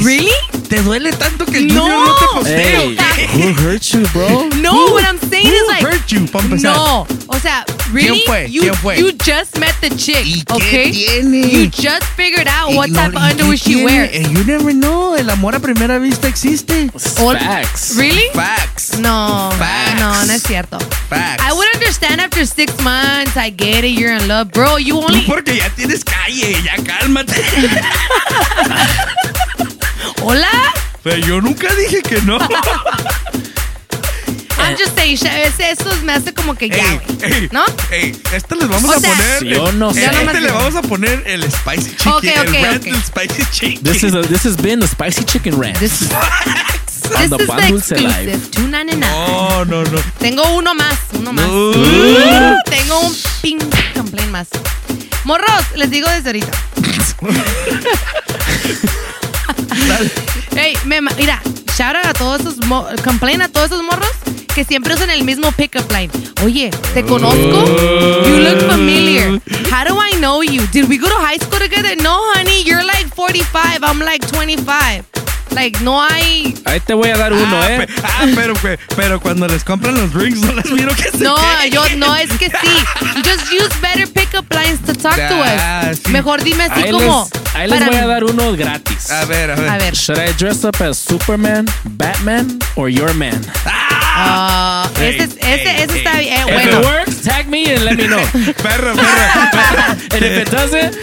Really? 0.04 0.32
¿Te 0.68 0.82
duele 0.82 1.12
tanto 1.12 1.46
que 1.46 1.58
el 1.58 1.68
No. 1.68 1.80
Junior 1.82 2.06
no 2.06 2.14
te 2.16 2.26
postee? 2.34 2.96
Hey, 3.16 3.28
who 3.34 3.52
hurt 3.66 3.82
you, 3.84 4.06
bro? 4.12 4.48
No, 4.56 4.72
Who- 4.72 4.92
what 4.94 5.04
I'm 5.04 5.18
saying 5.30 5.46
who 5.46 5.52
is 5.54 5.66
like. 5.68 5.82
hurt 5.82 6.06
you, 6.12 6.26
pa' 6.26 6.40
empezar? 6.40 6.74
No, 6.74 7.06
o 7.28 7.38
sea, 7.40 7.64
really, 7.92 8.22
fue? 8.26 8.48
you 8.50 8.62
¿Quién 8.62 8.74
fue? 8.74 8.98
you 8.98 9.12
just 9.24 9.56
met 9.58 9.74
the 9.80 9.88
chick, 9.96 10.26
¿Y 10.26 10.42
qué 10.44 10.52
okay? 10.54 10.92
tiene? 10.92 11.48
You 11.48 11.70
just 11.70 12.04
figured 12.16 12.46
out 12.48 12.74
what 12.74 12.88
no- 12.90 13.00
type 13.00 13.16
of 13.16 13.22
¿y 13.22 13.26
qué 13.28 13.32
underwear 13.32 13.56
she 13.58 13.74
tiene? 13.74 13.84
wears. 13.84 14.10
Eh, 14.12 14.28
You 14.30 14.44
never 14.44 14.72
know. 14.74 15.14
El 15.16 15.30
amor 15.30 15.54
a 15.54 15.60
primera 15.60 15.98
vista 15.98 16.28
existe. 16.28 16.90
Facts. 16.92 17.94
Really? 17.96 18.28
Facts. 18.34 18.98
No, 18.98 19.50
Facts. 19.58 20.00
no, 20.00 20.24
no 20.26 20.32
es 20.32 20.42
cierto. 20.42 20.78
Facts. 21.08 21.42
I 21.42 21.52
would 21.54 21.66
understand 21.74 22.20
after 22.20 22.44
six 22.46 22.72
months. 22.82 23.36
I 23.36 23.50
get 23.50 23.84
it. 23.84 23.98
You're 23.98 24.12
in 24.14 24.28
love, 24.28 24.50
bro. 24.52 24.76
You 24.76 24.94
Tú 25.00 25.04
only. 25.06 25.22
porque 25.22 25.56
ya 25.56 25.70
tienes 25.70 26.04
calle, 26.04 26.60
ya 26.62 26.76
cálmate. 26.84 27.32
Hola. 30.22 30.48
Pero 31.02 31.16
yo 31.26 31.40
nunca 31.40 31.72
dije 31.74 32.02
que 32.02 32.20
no. 32.22 32.38
I'm 34.60 34.76
just 34.76 34.96
saying. 34.96 35.16
sh- 35.16 35.26
ese- 35.46 35.70
Eso 35.70 35.94
me 36.02 36.12
hace 36.12 36.34
como 36.34 36.54
que 36.56 36.68
ya, 36.68 36.76
Ey, 36.76 37.00
güey. 37.18 37.32
ey, 37.32 37.48
¿No? 37.52 37.64
Ey, 37.90 38.20
este 38.32 38.56
les 38.56 38.68
vamos 38.68 38.90
O 38.90 38.92
a 38.92 39.00
sea, 39.00 39.10
poner. 39.14 39.44
Yo 39.44 39.72
no 39.72 39.94
sé. 39.94 40.00
a 40.06 40.10
Ya 40.12 40.18
nomás 40.18 40.34
este 40.34 40.46
le 40.46 40.52
vamos 40.52 40.74
a 40.74 40.82
poner 40.82 41.22
el 41.26 41.44
spicy 41.50 41.90
chicken. 41.96 42.12
Ok, 42.12 42.24
el 42.24 42.40
ok, 42.40 42.52
red 42.52 42.76
ok. 42.76 42.82
del 42.82 43.02
spicy 43.02 43.44
chicken. 43.52 43.82
This 43.84 44.02
is 44.02 44.14
a, 44.14 44.22
this 44.22 44.44
has 44.44 44.56
been 44.56 44.80
the 44.80 44.88
Spicy 44.88 45.24
Chicken 45.24 45.58
Rant. 45.58 45.78
This, 45.78 46.02
on 46.02 46.10
this 46.10 47.30
the 47.30 47.36
is 47.36 47.46
the 47.48 47.68
Dulce 47.68 47.90
Live. 47.92 48.28
exclusive. 48.28 48.50
Two 48.50 48.66
ninety 48.68 48.96
nine. 48.96 49.10
No, 49.10 49.64
no, 49.64 49.84
no. 49.84 50.02
Tengo 50.18 50.42
uno 50.56 50.74
más, 50.74 50.98
uno 51.14 51.32
más. 51.32 51.46
No. 51.46 52.58
Tengo 52.64 53.00
un 53.00 53.16
pink 53.40 53.62
complaint 53.94 54.30
más. 54.30 54.48
Morros, 55.24 55.64
les 55.76 55.88
digo 55.90 56.08
desde 56.10 56.28
ahorita. 56.30 56.50
Hey, 60.54 60.74
me 60.84 61.00
mira, 61.00 61.40
shout 61.76 61.94
out 61.94 62.06
a 62.06 62.12
todos 62.12 62.40
esos 62.40 62.56
complain 63.04 63.42
a 63.42 63.48
todos 63.48 63.70
esos 63.70 63.82
morros 63.82 64.10
que 64.54 64.64
siempre 64.64 64.94
usan 64.94 65.10
el 65.10 65.22
mismo 65.24 65.52
pickup 65.52 65.88
line. 65.92 66.10
Oye, 66.44 66.70
¿te 66.94 67.04
conozco? 67.04 67.64
You 68.26 68.38
look 68.38 68.60
familiar. 68.68 69.40
How 69.70 69.84
do 69.84 69.96
I 70.00 70.16
know 70.18 70.42
you? 70.42 70.66
Did 70.72 70.88
we 70.88 70.98
go 70.98 71.08
to 71.08 71.14
high 71.14 71.38
school 71.38 71.60
together? 71.60 71.94
No, 72.02 72.18
honey, 72.34 72.64
you're 72.64 72.84
like 72.84 73.06
45. 73.14 73.84
I'm 73.84 74.00
like 74.00 74.26
25. 74.26 75.17
Like, 75.58 75.80
no 75.82 76.00
hay. 76.00 76.54
Ahí 76.66 76.78
te 76.78 76.94
voy 76.94 77.08
a 77.10 77.16
dar 77.16 77.32
uno, 77.32 77.60
ah, 77.60 77.68
¿eh? 77.72 77.86
pe- 77.86 77.92
ah, 78.04 78.26
pero, 78.36 78.54
pe- 78.54 78.78
pero 78.94 79.20
cuando 79.20 79.48
les 79.48 79.64
compran 79.64 79.92
los 79.96 80.12
drinks 80.12 80.38
no 80.40 80.52
las 80.52 80.66
miro 80.70 80.94
que 80.94 81.10
se 81.10 81.18
No, 81.18 81.34
queden. 81.34 81.72
yo 81.72 81.96
no, 81.96 82.14
es 82.14 82.30
que 82.34 82.46
sí. 82.48 82.84
Just 83.24 83.50
use 83.52 83.76
better 83.82 84.06
pickup 84.06 84.46
lines 84.54 84.78
to 84.86 84.94
talk 84.94 85.16
to 85.16 85.34
Ah, 85.44 85.88
us. 85.90 85.98
sí. 86.04 86.10
Mejor 86.12 86.44
dime 86.44 86.62
así 86.64 86.84
Ahí 86.84 86.90
como. 86.92 87.28
les, 87.32 87.54
ahí 87.56 87.68
les 87.68 87.84
voy 87.86 87.96
a 87.96 88.06
dar 88.06 88.22
uno 88.22 88.52
gratis. 88.52 89.10
A 89.10 89.24
ver, 89.24 89.50
a 89.50 89.56
ver. 89.56 89.68
A 89.68 89.78
ver. 89.78 89.94
Should 89.96 90.20
I 90.20 90.32
dress 90.38 90.62
up 90.64 90.80
as 90.80 90.96
Superman, 90.96 91.66
Batman, 91.84 92.60
or 92.76 92.88
your 92.88 93.12
man? 93.14 93.40
Ah, 93.66 94.88
Ey, 95.00 95.16
ese, 95.18 95.24
es- 95.24 95.36
ese, 95.42 95.82
está 95.98 96.18
bien. 96.20 96.34
Eh, 96.34 96.44
If 96.46 96.54
bueno. 96.54 96.78
it 96.80 96.84
works, 96.86 97.22
tag 97.22 97.48
me 97.48 97.64
and 97.74 97.84
let 97.84 97.96
me 97.96 98.06
know. 98.06 98.22
Perro, 98.62 98.94
perro. 98.94 98.94
and 100.14 100.24
if 100.24 100.38
it 100.46 100.50
doesn't, 100.52 100.94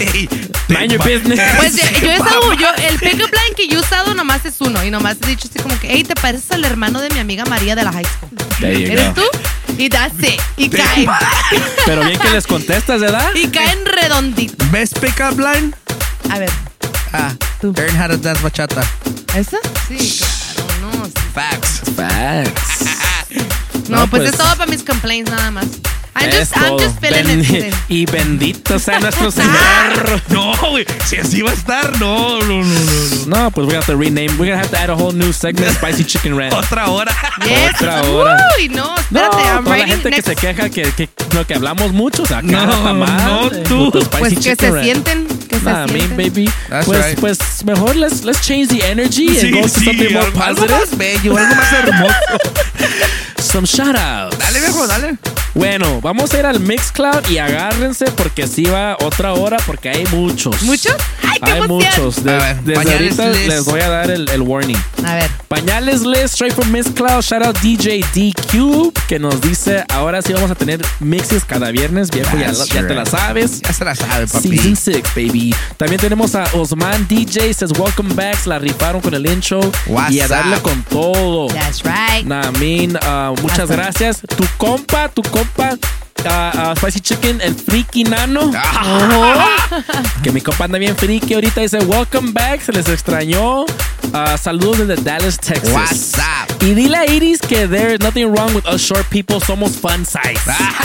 Ey, 0.00 0.28
mind 0.68 0.92
your 0.92 1.02
business. 1.04 1.40
Pues 1.56 1.76
yo, 1.76 1.82
yo 2.00 2.10
he 2.12 2.20
usado, 2.20 2.52
yo, 2.54 2.68
el 2.88 2.98
pickup 2.98 3.30
line 3.32 3.54
que 3.56 3.68
yo 3.68 3.78
he 3.78 3.80
usado 3.82 4.14
nomás 4.14 4.44
es 4.44 4.60
uno. 4.60 4.82
Y 4.84 4.90
nomás 4.90 5.16
he 5.22 5.26
dicho 5.26 5.48
así 5.50 5.58
como 5.62 5.78
que, 5.78 5.88
hey, 5.90 6.04
¿te 6.04 6.14
pareces 6.14 6.50
al 6.52 6.64
hermano 6.64 7.00
de 7.00 7.10
mi 7.10 7.18
amiga 7.20 7.44
María 7.44 7.74
de 7.76 7.84
la 7.84 7.92
high 7.92 8.04
school? 8.04 8.30
There 8.60 8.80
you 8.80 8.92
¿Eres 8.92 9.14
go. 9.14 9.22
tú? 9.22 9.38
Y 9.78 9.88
that's 9.88 10.14
it. 10.22 10.40
Y 10.56 10.68
caen. 10.70 11.08
Pero 11.86 12.04
bien 12.04 12.18
que 12.18 12.30
les 12.30 12.46
contestas, 12.46 13.00
¿verdad? 13.00 13.30
Y 13.34 13.48
caen 13.48 13.84
redondito. 13.84 14.64
Best 14.70 14.98
pickup 15.00 15.38
line? 15.38 15.72
A 16.30 16.38
ver, 16.38 16.50
Ah, 17.12 17.32
learn 17.62 17.96
how 18.00 18.08
to 18.08 18.16
dance 18.16 18.42
bachata. 18.42 18.82
¿esa? 19.36 19.58
Sí, 19.88 20.18
claro, 20.18 20.68
no. 20.98 21.04
sí. 21.06 21.12
Facts. 21.34 21.82
Facts. 21.96 22.84
No, 23.88 23.98
No, 23.98 24.06
pues, 24.06 24.22
pues- 24.22 24.32
es 24.32 24.38
todo 24.38 24.48
para 24.56 24.66
mis 24.70 24.82
complaints 24.82 25.30
nada 25.30 25.50
más. 25.50 25.66
I'm 26.16 26.28
Es 26.28 26.36
just, 26.38 26.56
I'm 26.56 26.64
todo. 26.68 26.78
just 26.78 27.00
feeling 27.00 27.24
Ben- 27.24 27.40
it 27.40 27.46
today. 27.46 27.70
Y 27.88 28.06
bendito 28.06 28.78
sea 28.78 29.00
nuestro 29.00 29.30
Señor. 29.32 30.22
No, 30.28 30.52
güey. 30.70 30.86
Si 31.06 31.16
así 31.16 31.42
va 31.42 31.50
a 31.50 31.54
estar, 31.54 31.98
no, 31.98 32.38
no, 32.40 32.62
no, 32.62 32.62
no. 32.62 33.26
no. 33.26 33.44
No, 33.44 33.50
pues 33.50 33.66
we 33.66 33.74
have 33.74 33.86
to 33.86 33.96
rename. 33.96 34.28
We're 34.38 34.50
gonna 34.50 34.58
have 34.62 34.70
to 34.70 34.78
add 34.78 34.90
a 34.90 34.94
whole 34.94 35.12
new 35.12 35.32
segment, 35.32 35.72
Spicy 35.78 36.04
Chicken 36.04 36.36
Rant. 36.36 36.54
Otra 36.54 36.88
hora. 36.88 37.12
Yes. 37.44 37.74
Otra 37.80 38.02
hora. 38.04 38.36
Uy, 38.58 38.68
no, 38.68 38.94
No, 39.10 39.20
espérate. 39.20 39.36
I'm 39.48 39.64
toda 39.64 39.76
la 39.78 39.86
gente 39.86 40.02
que 40.10 40.16
next. 40.16 40.28
se 40.28 40.36
queja 40.36 40.68
que, 40.70 40.82
que, 40.92 41.08
no, 41.34 41.44
que 41.46 41.54
hablamos 41.54 41.92
mucho, 41.92 42.22
o 42.22 42.26
sea, 42.26 42.42
No, 42.42 42.92
no, 42.94 43.50
tú. 43.64 43.90
Spicy 43.90 44.18
Pues 44.18 44.34
que 44.38 44.56
se 44.56 44.70
Rant. 44.70 44.84
sienten, 44.84 45.26
que 45.48 45.58
se 45.58 45.64
Nah, 45.64 45.86
me, 45.86 45.92
sienten. 46.00 46.16
baby. 46.16 46.50
That's 46.68 46.86
Pues, 46.86 47.06
right. 47.06 47.18
pues 47.20 47.38
mejor 47.64 47.96
let's, 47.96 48.24
let's 48.24 48.40
change 48.46 48.68
the 48.68 48.84
energy 48.88 49.28
and 49.40 49.52
go 49.54 49.62
to 49.62 49.68
something 49.68 50.12
more 50.12 50.26
algo, 50.26 50.42
algo 50.42 50.66
positive. 50.66 50.78
más 50.78 50.96
bello, 50.98 51.36
algo 51.36 51.54
más 51.56 51.72
hermoso. 51.72 52.14
Some 53.44 53.66
shout 53.66 53.94
outs. 53.96 54.38
Dale, 54.38 54.60
viejo, 54.60 54.86
dale. 54.86 55.16
Bueno, 55.54 56.00
vamos 56.00 56.34
a 56.34 56.38
ir 56.40 56.46
al 56.46 56.58
Mixcloud 56.58 57.28
y 57.30 57.38
agárrense 57.38 58.06
porque 58.16 58.48
sí 58.48 58.64
va 58.64 58.96
otra 59.00 59.34
hora 59.34 59.56
porque 59.66 59.88
hay 59.90 60.04
muchos. 60.10 60.60
¿Muchos? 60.62 60.96
¡Ay, 61.22 61.38
qué 61.44 61.52
Hay 61.52 61.58
emoción! 61.60 61.92
muchos. 61.96 62.24
De- 62.24 62.32
A 62.34 62.38
ver, 62.38 62.56
desde 62.62 62.74
pañales 62.74 63.18
ahorita 63.20 63.38
les 63.48 63.64
voy 63.66 63.80
a 63.80 63.88
dar 63.88 64.10
el, 64.10 64.28
el 64.30 64.42
warning. 64.42 64.76
A 65.06 65.14
ver. 65.14 65.30
Pañales 65.46 66.00
List, 66.02 66.34
straight 66.34 66.52
from 66.54 66.72
Miss 66.72 66.88
Cloud. 66.88 67.22
Shout 67.22 67.44
out 67.44 67.56
DJ 67.60 68.04
D 68.12 68.32
Cube, 68.50 68.92
que 69.06 69.20
nos 69.20 69.40
dice: 69.40 69.84
Ahora 69.92 70.20
sí 70.22 70.32
vamos 70.32 70.50
a 70.50 70.56
tener 70.56 70.84
mixes 70.98 71.44
cada 71.44 71.70
viernes. 71.70 72.10
Viejo, 72.10 72.36
ya, 72.36 72.46
That's 72.46 72.66
ya 72.70 72.84
te 72.88 72.94
la 72.94 73.06
sabes. 73.06 73.60
Ya 73.60 73.72
se 73.72 73.84
la 73.84 73.94
sabe, 73.94 74.26
papi. 74.26 74.48
Season 74.48 74.74
6, 74.74 75.02
baby. 75.14 75.54
También 75.76 76.00
tenemos 76.00 76.34
a 76.34 76.44
Osman 76.54 77.06
DJ, 77.06 77.54
says 77.54 77.70
Welcome 77.78 78.14
back. 78.14 78.44
La 78.46 78.58
rifaron 78.58 79.00
con 79.00 79.14
el 79.14 79.24
intro. 79.26 79.60
Y 80.10 80.18
a 80.18 80.26
darle 80.26 80.56
up? 80.56 80.62
con 80.62 80.82
todo. 80.84 81.46
That's 81.54 81.82
right. 81.84 82.24
Nah, 82.26 82.50
mean, 82.58 82.96
uh, 82.96 83.33
muchas 83.42 83.70
gracias. 83.70 84.22
Tu 84.36 84.44
compa, 84.58 85.08
tu 85.08 85.22
compa. 85.22 85.76
Uh, 86.24 86.70
uh, 86.72 86.74
Spicy 86.76 87.00
Chicken, 87.00 87.40
el 87.40 87.54
friki 87.54 88.04
nano. 88.04 88.50
Que 90.22 90.32
mi 90.32 90.40
compa 90.40 90.64
anda 90.64 90.78
bien 90.78 90.96
friki 90.96 91.34
ahorita. 91.34 91.60
Dice, 91.60 91.78
welcome 91.86 92.32
back. 92.32 92.60
Se 92.62 92.72
les 92.72 92.88
extrañó. 92.88 93.64
Uh, 94.12 94.36
saludos 94.40 94.86
desde 94.86 95.02
Dallas, 95.02 95.38
Texas. 95.38 95.72
What's 95.72 96.14
up? 96.18 96.62
Y 96.62 96.74
dile 96.74 96.96
a 96.96 97.06
Iris 97.10 97.40
que 97.40 97.66
there's 97.66 97.98
nothing 98.00 98.26
wrong 98.32 98.54
with 98.54 98.64
us 98.66 98.80
short 98.80 99.04
people. 99.10 99.40
Somos 99.40 99.72
fun 99.72 100.04
size. 100.06 100.40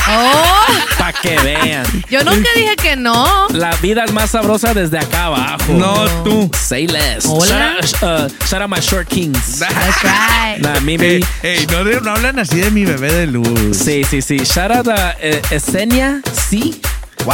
Oh, 0.08 0.56
Para 0.98 1.14
que 1.14 1.38
vean. 1.42 1.86
yo 2.10 2.24
nunca 2.24 2.50
dije 2.56 2.76
que 2.76 2.96
no. 2.96 3.48
La 3.52 3.76
vida 3.78 4.04
es 4.04 4.12
más 4.12 4.32
sabrosa 4.32 4.74
desde 4.74 4.98
acá 4.98 5.26
abajo. 5.26 5.74
No, 5.74 6.06
tú. 6.24 6.50
Say 6.58 6.88
less. 6.88 7.26
Hola. 7.28 7.78
Shout, 7.82 8.04
out- 8.04 8.04
uh, 8.04 8.46
shout 8.48 8.62
out 8.62 8.70
my 8.70 8.80
short 8.82 9.08
kings. 9.08 9.60
That's 9.60 10.04
right. 10.04 10.58
Nah, 10.62 10.80
me, 10.82 10.94
Ey, 10.94 10.98
baby. 10.98 11.26
ey, 11.44 11.68
no, 11.68 11.84
no 12.02 12.12
hablan 12.12 12.40
así 12.40 12.60
de 12.60 12.72
mi 12.72 12.84
bebé 12.86 13.12
de 13.12 13.28
luz. 13.28 13.78
Sí, 13.78 14.04
sí, 14.04 14.22
sí. 14.22 14.40
Shout 14.44 14.72
out 14.72 14.88
a 14.88 15.16
eh, 15.22 15.42
Esenia, 15.52 16.22
sí. 16.50 16.82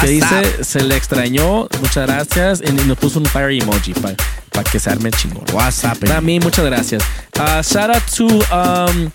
Que 0.01 0.07
dice, 0.07 0.63
se 0.63 0.81
le 0.81 0.97
extrañó, 0.97 1.67
muchas 1.79 2.07
gracias. 2.07 2.61
Y 2.61 2.71
nos 2.71 2.97
puso 2.97 3.19
un 3.19 3.25
fire 3.25 3.51
emoji 3.51 3.93
para 3.93 4.63
que 4.69 4.79
se 4.79 4.89
arme 4.89 5.09
el 5.09 5.15
chingón. 5.15 5.43
What's 5.53 5.83
up? 5.83 5.97
A 6.11 6.21
mí, 6.21 6.39
muchas 6.39 6.65
gracias. 6.65 7.03
Uh, 7.37 7.61
shout 7.61 7.89
out 7.89 8.03
to 8.15 8.25
um, 8.51 9.11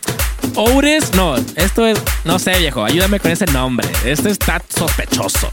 Otis. 0.56 1.12
No, 1.14 1.36
esto 1.56 1.86
es, 1.86 1.98
no 2.24 2.38
sé, 2.38 2.58
viejo. 2.58 2.84
Ayúdame 2.84 3.20
con 3.20 3.30
ese 3.30 3.46
nombre. 3.46 3.88
Este 4.04 4.30
está 4.30 4.60
sospechoso. 4.68 5.48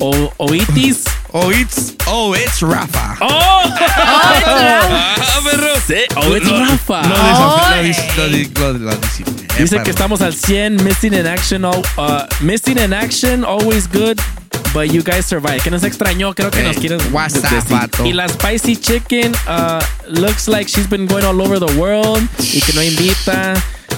O, 0.00 0.32
Oitis. 0.38 1.04
Oh, 1.36 1.50
it's, 1.50 1.94
oh, 2.06 2.32
it's 2.32 2.62
Rafa. 2.62 3.16
¡Oh! 3.20 3.64
Ah, 4.46 5.40
perro. 5.42 5.74
Sí, 5.84 6.04
oh, 6.14 6.36
it's 6.36 6.46
Lo- 6.48 6.60
Rafa. 6.60 7.02
Lo, 7.08 7.16
eh, 7.74 7.92
Dice 9.58 9.82
que 9.82 9.90
estamos 9.90 10.20
al 10.20 10.32
100, 10.32 10.80
missing 10.84 11.12
in 11.14 11.26
action, 11.26 11.64
all- 11.64 11.82
uh, 11.98 12.26
missing 12.40 12.78
in 12.78 12.92
action, 12.92 13.44
always 13.44 13.88
good, 13.88 14.20
but 14.72 14.92
you 14.92 15.02
guys 15.02 15.26
survive. 15.26 15.60
Que 15.62 15.70
nos 15.72 15.82
extrañó, 15.82 16.34
creo 16.34 16.50
que 16.52 16.60
Hey, 16.60 16.68
nos 16.68 16.76
quieren 16.78 17.00
what's 17.12 17.36
up, 17.36 17.42
decir. 17.50 17.76
vato? 17.76 18.04
Y 18.06 18.12
la 18.12 18.28
spicy 18.28 18.76
chicken 18.76 19.32
uh, 19.48 19.80
looks 20.08 20.46
like 20.46 20.68
she's 20.68 20.86
been 20.88 21.06
going 21.06 21.24
all 21.24 21.40
over 21.42 21.58
the 21.58 21.72
world 21.78 22.22
y 22.38 22.60
que 22.60 22.72
no 22.74 22.82
invita. 22.82 23.54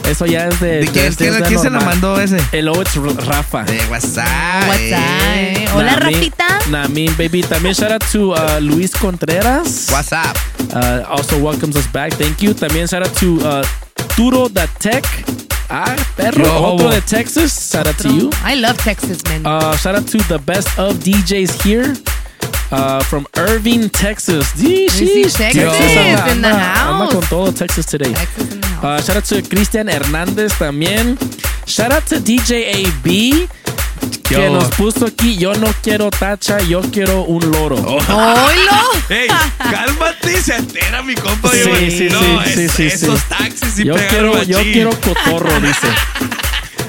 Eso 0.09 0.27
ya 0.27 0.47
es 0.49 0.61
de. 0.61 0.81
¿De 0.81 0.87
quién, 0.89 1.11
de- 1.11 1.17
quién- 1.17 1.35
de 1.35 1.43
quién 1.43 1.59
se 1.61 1.71
la 1.71 1.81
mandó 1.81 2.21
ese? 2.21 2.39
El 2.53 2.69
it's 2.69 2.97
Rafa. 3.27 3.65
Eh, 3.69 3.81
what's 3.91 4.17
up? 4.17 4.25
What's 4.69 4.81
eh? 4.93 5.67
up? 5.69 5.77
Hola, 5.77 5.97
Rafita. 5.97 6.89
Me, 6.89 7.09
baby. 7.17 7.43
También 7.43 7.75
shout 7.75 7.93
out 7.93 8.05
to 8.13 8.33
uh, 8.33 8.59
Luis 8.61 8.93
Contreras. 8.93 9.89
What's 9.91 10.13
up? 10.13 10.37
Uh, 10.75 11.05
also 11.09 11.39
welcomes 11.39 11.77
us 11.77 11.87
back. 11.89 12.13
Thank 12.15 12.41
you. 12.43 12.55
También 12.55 12.89
shout 12.89 13.03
out 13.07 13.15
to 13.19 13.39
uh, 13.45 13.65
Turo 14.17 14.49
the 14.53 14.69
Tech. 14.79 15.05
Ah, 15.69 15.97
perro. 16.17 16.45
Yo, 16.45 16.65
Otro 16.75 16.91
de 16.91 17.01
Texas. 17.01 17.71
Shout 17.73 17.87
out 17.89 17.97
to 17.99 18.09
you. 18.13 18.31
I 18.45 18.55
love 18.55 18.77
Texas, 18.79 19.23
man. 19.25 19.45
Uh, 19.45 19.77
shout 19.77 19.97
out 19.97 20.07
to 20.09 20.19
the 20.29 20.39
best 20.39 20.69
of 20.79 20.97
DJs 21.01 21.63
here. 21.63 21.95
Uh, 22.73 23.01
from 23.05 23.27
Irving, 23.37 23.89
Texas. 23.91 24.45
Sheesh, 24.55 25.37
Texas 25.37 25.41
anda- 25.41 26.33
in 26.33 26.43
the 26.43 26.49
anda 26.49 26.59
house. 26.59 27.13
con 27.13 27.23
todo 27.23 27.53
Texas 27.53 27.87
today. 27.87 28.13
Uh, 28.83 29.01
shout 29.03 29.17
out 29.17 29.25
to 29.25 29.43
Cristian 29.49 29.89
Hernández 29.89 30.53
también. 30.59 31.19
Shout 31.67 31.93
out 31.93 32.05
to 32.07 32.21
DJ 32.21 32.85
AB. 32.87 33.49
Que 34.23 34.35
Yo. 34.35 34.51
nos 34.53 34.69
puso 34.75 35.07
aquí, 35.07 35.37
yo 35.37 35.55
no 35.55 35.69
quiero 35.83 36.11
tacha, 36.11 36.61
yo 36.61 36.81
quiero 36.93 37.23
un 37.23 37.49
loro. 37.51 37.77
Ey, 39.09 39.29
cálmate, 39.59 40.43
se 40.43 40.57
entera 40.57 41.01
mi 41.03 41.15
compa. 41.15 41.51
Sí, 41.53 41.59
Yo, 41.61 41.77
sí, 41.77 42.09
no, 42.11 42.21
sí, 42.21 42.49
es- 42.49 42.55
sí, 42.55 42.69
sí, 42.69 42.87
esos 42.87 43.19
sí. 43.21 43.25
taxis 43.29 43.73
sí 43.77 43.85
yo 43.85 43.95
quiero, 44.11 44.43
yo 44.43 44.61
quiero 44.63 44.91
cotorro, 45.01 45.61
dice. 45.61 45.87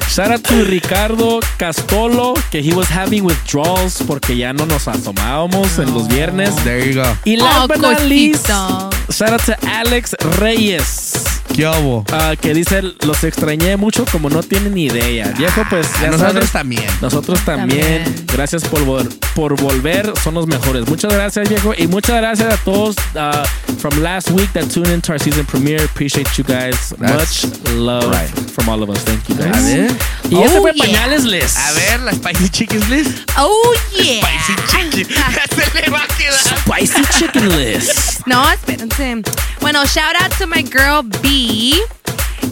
Shout 0.10 0.32
out 0.32 0.42
to 0.48 0.64
Ricardo 0.66 1.40
Castolo, 1.58 2.34
que 2.50 2.60
he 2.60 2.74
was 2.74 2.90
having 2.90 3.24
withdrawals 3.24 4.02
porque 4.08 4.36
ya 4.36 4.52
no 4.52 4.66
nos 4.66 4.88
asomábamos 4.88 5.78
en 5.78 5.94
los 5.94 6.08
viernes. 6.08 6.56
There 6.64 6.92
you 6.92 7.00
go. 7.02 7.18
Y 7.24 7.36
last 7.38 7.60
Oh, 7.64 7.68
but 7.68 7.78
not 7.78 8.00
least, 8.02 8.48
cosito. 8.48 8.90
shout 9.12 9.32
out 9.34 9.42
to 9.46 9.56
Alex 9.68 10.16
Reyes. 10.40 11.14
¿Qué 11.58 11.68
hubo? 11.68 12.06
ah, 12.14 12.36
que 12.40 12.54
dice, 12.54 12.82
los 12.84 13.24
extrañé 13.24 13.78
mucho 13.78 14.06
como 14.12 14.30
no 14.30 14.44
tienen 14.44 14.76
ni 14.76 14.86
idea. 14.86 15.34
Viejo, 15.38 15.64
pues 15.70 15.88
ya 16.00 16.08
Ah, 16.08 16.12
nosotros 16.12 16.34
sabes, 16.34 16.52
también. 16.52 16.86
Nosotros 17.02 17.40
también. 17.44 18.04
Gracias 18.32 18.64
por, 18.66 18.86
vol- 18.86 19.10
por 19.34 19.60
volver. 19.60 20.14
Son 20.24 20.36
los 20.36 20.46
mejores. 20.46 20.88
Muchas 20.88 21.12
gracias, 21.12 21.50
viejo. 21.50 21.74
Y 21.76 21.88
muchas 21.88 22.18
gracias 22.18 22.54
a 22.54 22.58
todos 22.58 22.96
uh, 23.16 23.44
from 23.80 24.02
last 24.04 24.30
week 24.32 24.52
that 24.54 24.66
tuned 24.72 24.90
into 24.94 25.12
our 25.12 25.20
season 25.20 25.46
premiere. 25.48 25.84
Appreciate 25.84 26.30
you 26.38 26.44
guys. 26.44 26.94
That's 27.00 27.44
Much 27.48 27.72
love 27.74 28.04
right. 28.12 28.30
from 28.54 28.70
all 28.70 28.84
of 28.84 28.90
us. 28.92 29.00
Thank 29.04 29.28
you 29.28 29.36
guys. 29.36 29.56
A 29.56 29.62
ver. 29.62 29.92
Y 30.30 30.36
Oh, 30.36 30.44
ese 30.46 30.60
fue 30.62 30.74
yeah. 30.74 30.86
Pañales 30.86 31.24
Les. 31.26 31.58
A 31.58 31.72
ver, 31.74 32.00
la 32.02 32.12
Spicy 32.12 32.50
Chickens 32.50 32.88
list. 32.90 33.18
Oh, 33.38 33.74
yeah. 33.96 34.22
Spicy 34.22 34.54
Chicken. 34.68 35.06
se 35.56 35.82
le 35.82 35.90
va 35.90 36.04
a 36.04 36.08
quedar. 36.18 36.60
Spicy 36.60 37.02
Chicken 37.18 37.58
List. 37.58 38.14
No, 38.28 38.44
espérense. 38.52 39.24
Bueno, 39.62 39.86
shout 39.86 40.14
out 40.22 40.32
to 40.38 40.46
my 40.48 40.62
girl 40.62 41.02
B. 41.22 41.47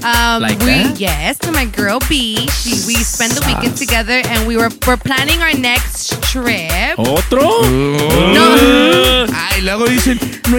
Um, 0.03 0.41
Like 0.41 0.59
we 0.59 0.65
that? 0.85 0.99
yes, 0.99 1.37
to 1.39 1.51
my 1.51 1.65
girl 1.65 1.99
B. 2.07 2.47
She, 2.49 2.85
we 2.85 2.95
spent 3.03 3.33
the 3.33 3.41
weekend 3.47 3.75
together, 3.77 4.21
and 4.25 4.47
we 4.47 4.55
were 4.55 4.69
we're 4.85 4.97
planning 4.97 5.41
our 5.41 5.53
next 5.53 6.21
trip. 6.23 6.97
¿Otro? 6.99 7.61
No. 7.65 9.25
Ay, 9.33 9.61
luego 9.61 9.85
dicen, 9.87 10.19
no 10.49 10.57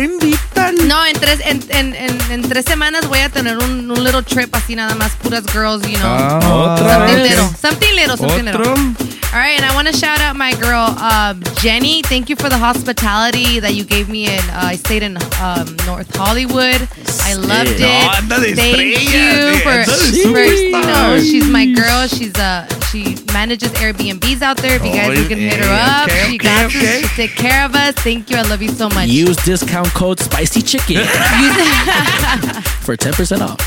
invitan. 0.71 0.89
No, 0.89 1.05
en 1.07 1.15
tres, 1.19 1.41
en, 1.45 1.63
en, 1.71 1.95
en, 1.95 2.19
en 2.31 2.43
tres 2.49 2.65
semanas 2.65 3.07
voy 3.09 3.21
a 3.21 3.29
tener 3.29 3.59
un, 3.59 3.91
un 3.91 4.05
little 4.05 4.23
trip 4.23 4.55
así 4.55 4.75
nada 4.77 4.95
más 4.95 5.13
puras 5.23 5.45
girls, 5.53 5.83
you 5.89 5.97
know. 5.99 6.07
Ah, 6.07 6.41
otra 6.79 6.95
something 6.95 7.17
vez. 7.17 7.31
little, 7.31 7.49
something 7.57 7.95
little, 7.95 8.17
something 8.17 8.49
Otro. 8.49 8.75
little. 8.75 9.17
All 9.35 9.43
right, 9.43 9.61
and 9.61 9.67
I 9.67 9.75
want 9.75 9.87
to 9.89 9.93
shout 9.93 10.21
out 10.21 10.35
my 10.37 10.55
girl 10.55 10.87
um, 10.99 11.43
Jenny. 11.61 12.01
Thank 12.03 12.31
you 12.31 12.37
for 12.37 12.49
the 12.49 12.57
hospitality 12.57 13.61
that 13.61 13.75
you 13.75 13.85
gave 13.85 14.09
me. 14.09 14.25
In 14.27 14.39
uh, 14.51 14.71
I 14.73 14.77
stayed 14.77 15.03
in 15.03 15.17
um, 15.43 15.77
North 15.85 16.09
Hollywood. 16.17 16.89
I 17.21 17.35
loved 17.35 17.75
it. 17.77 17.81
No, 18.29 18.37
Thank 18.39 18.57
estrella, 18.57 18.83
you 18.85 19.51
de- 19.53 19.61
for, 19.61 19.85
for 19.85 20.41
you 20.41 20.71
know, 20.87 21.19
she's 21.21 21.47
my 21.49 21.67
girl. 21.67 22.07
She's 22.07 22.35
uh 22.37 22.67
she 22.91 23.17
manages 23.35 23.71
Airbnbs 23.73 24.41
out 24.41 24.57
there. 24.59 24.77
If 24.77 24.85
you 24.87 24.93
guys 24.93 25.19
Oh, 25.19 25.29
can 25.29 25.39
hit 25.39 25.55
her 25.59 25.65
yeah, 25.67 26.03
up, 26.03 26.09
okay, 26.09 26.19
she 26.31 26.37
okay, 26.37 26.39
got 26.39 26.67
okay. 26.67 27.03
to 27.03 27.09
take 27.09 27.35
care 27.35 27.65
of 27.67 27.75
us. 27.75 27.95
Thank 27.97 28.31
you. 28.31 28.37
I 28.39 28.43
love 28.43 28.63
you 28.63 28.71
so 28.71 28.89
much. 28.89 29.09
Use 29.09 29.37
discount 29.45 29.89
code 29.89 30.19
Spicy 30.21 30.56
Chicken 30.63 31.05
for 32.83 32.97
10% 32.97 33.41
off. 33.43 33.59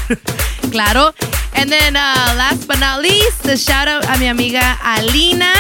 Claro. 0.71 1.13
And 1.55 1.69
then 1.71 1.95
uh, 1.95 2.33
last 2.37 2.67
but 2.67 2.79
not 2.79 3.01
least, 3.01 3.43
the 3.43 3.57
shout 3.57 3.87
out 3.87 4.05
a 4.05 4.17
mi 4.19 4.27
amiga 4.27 4.77
Alina 4.83 5.53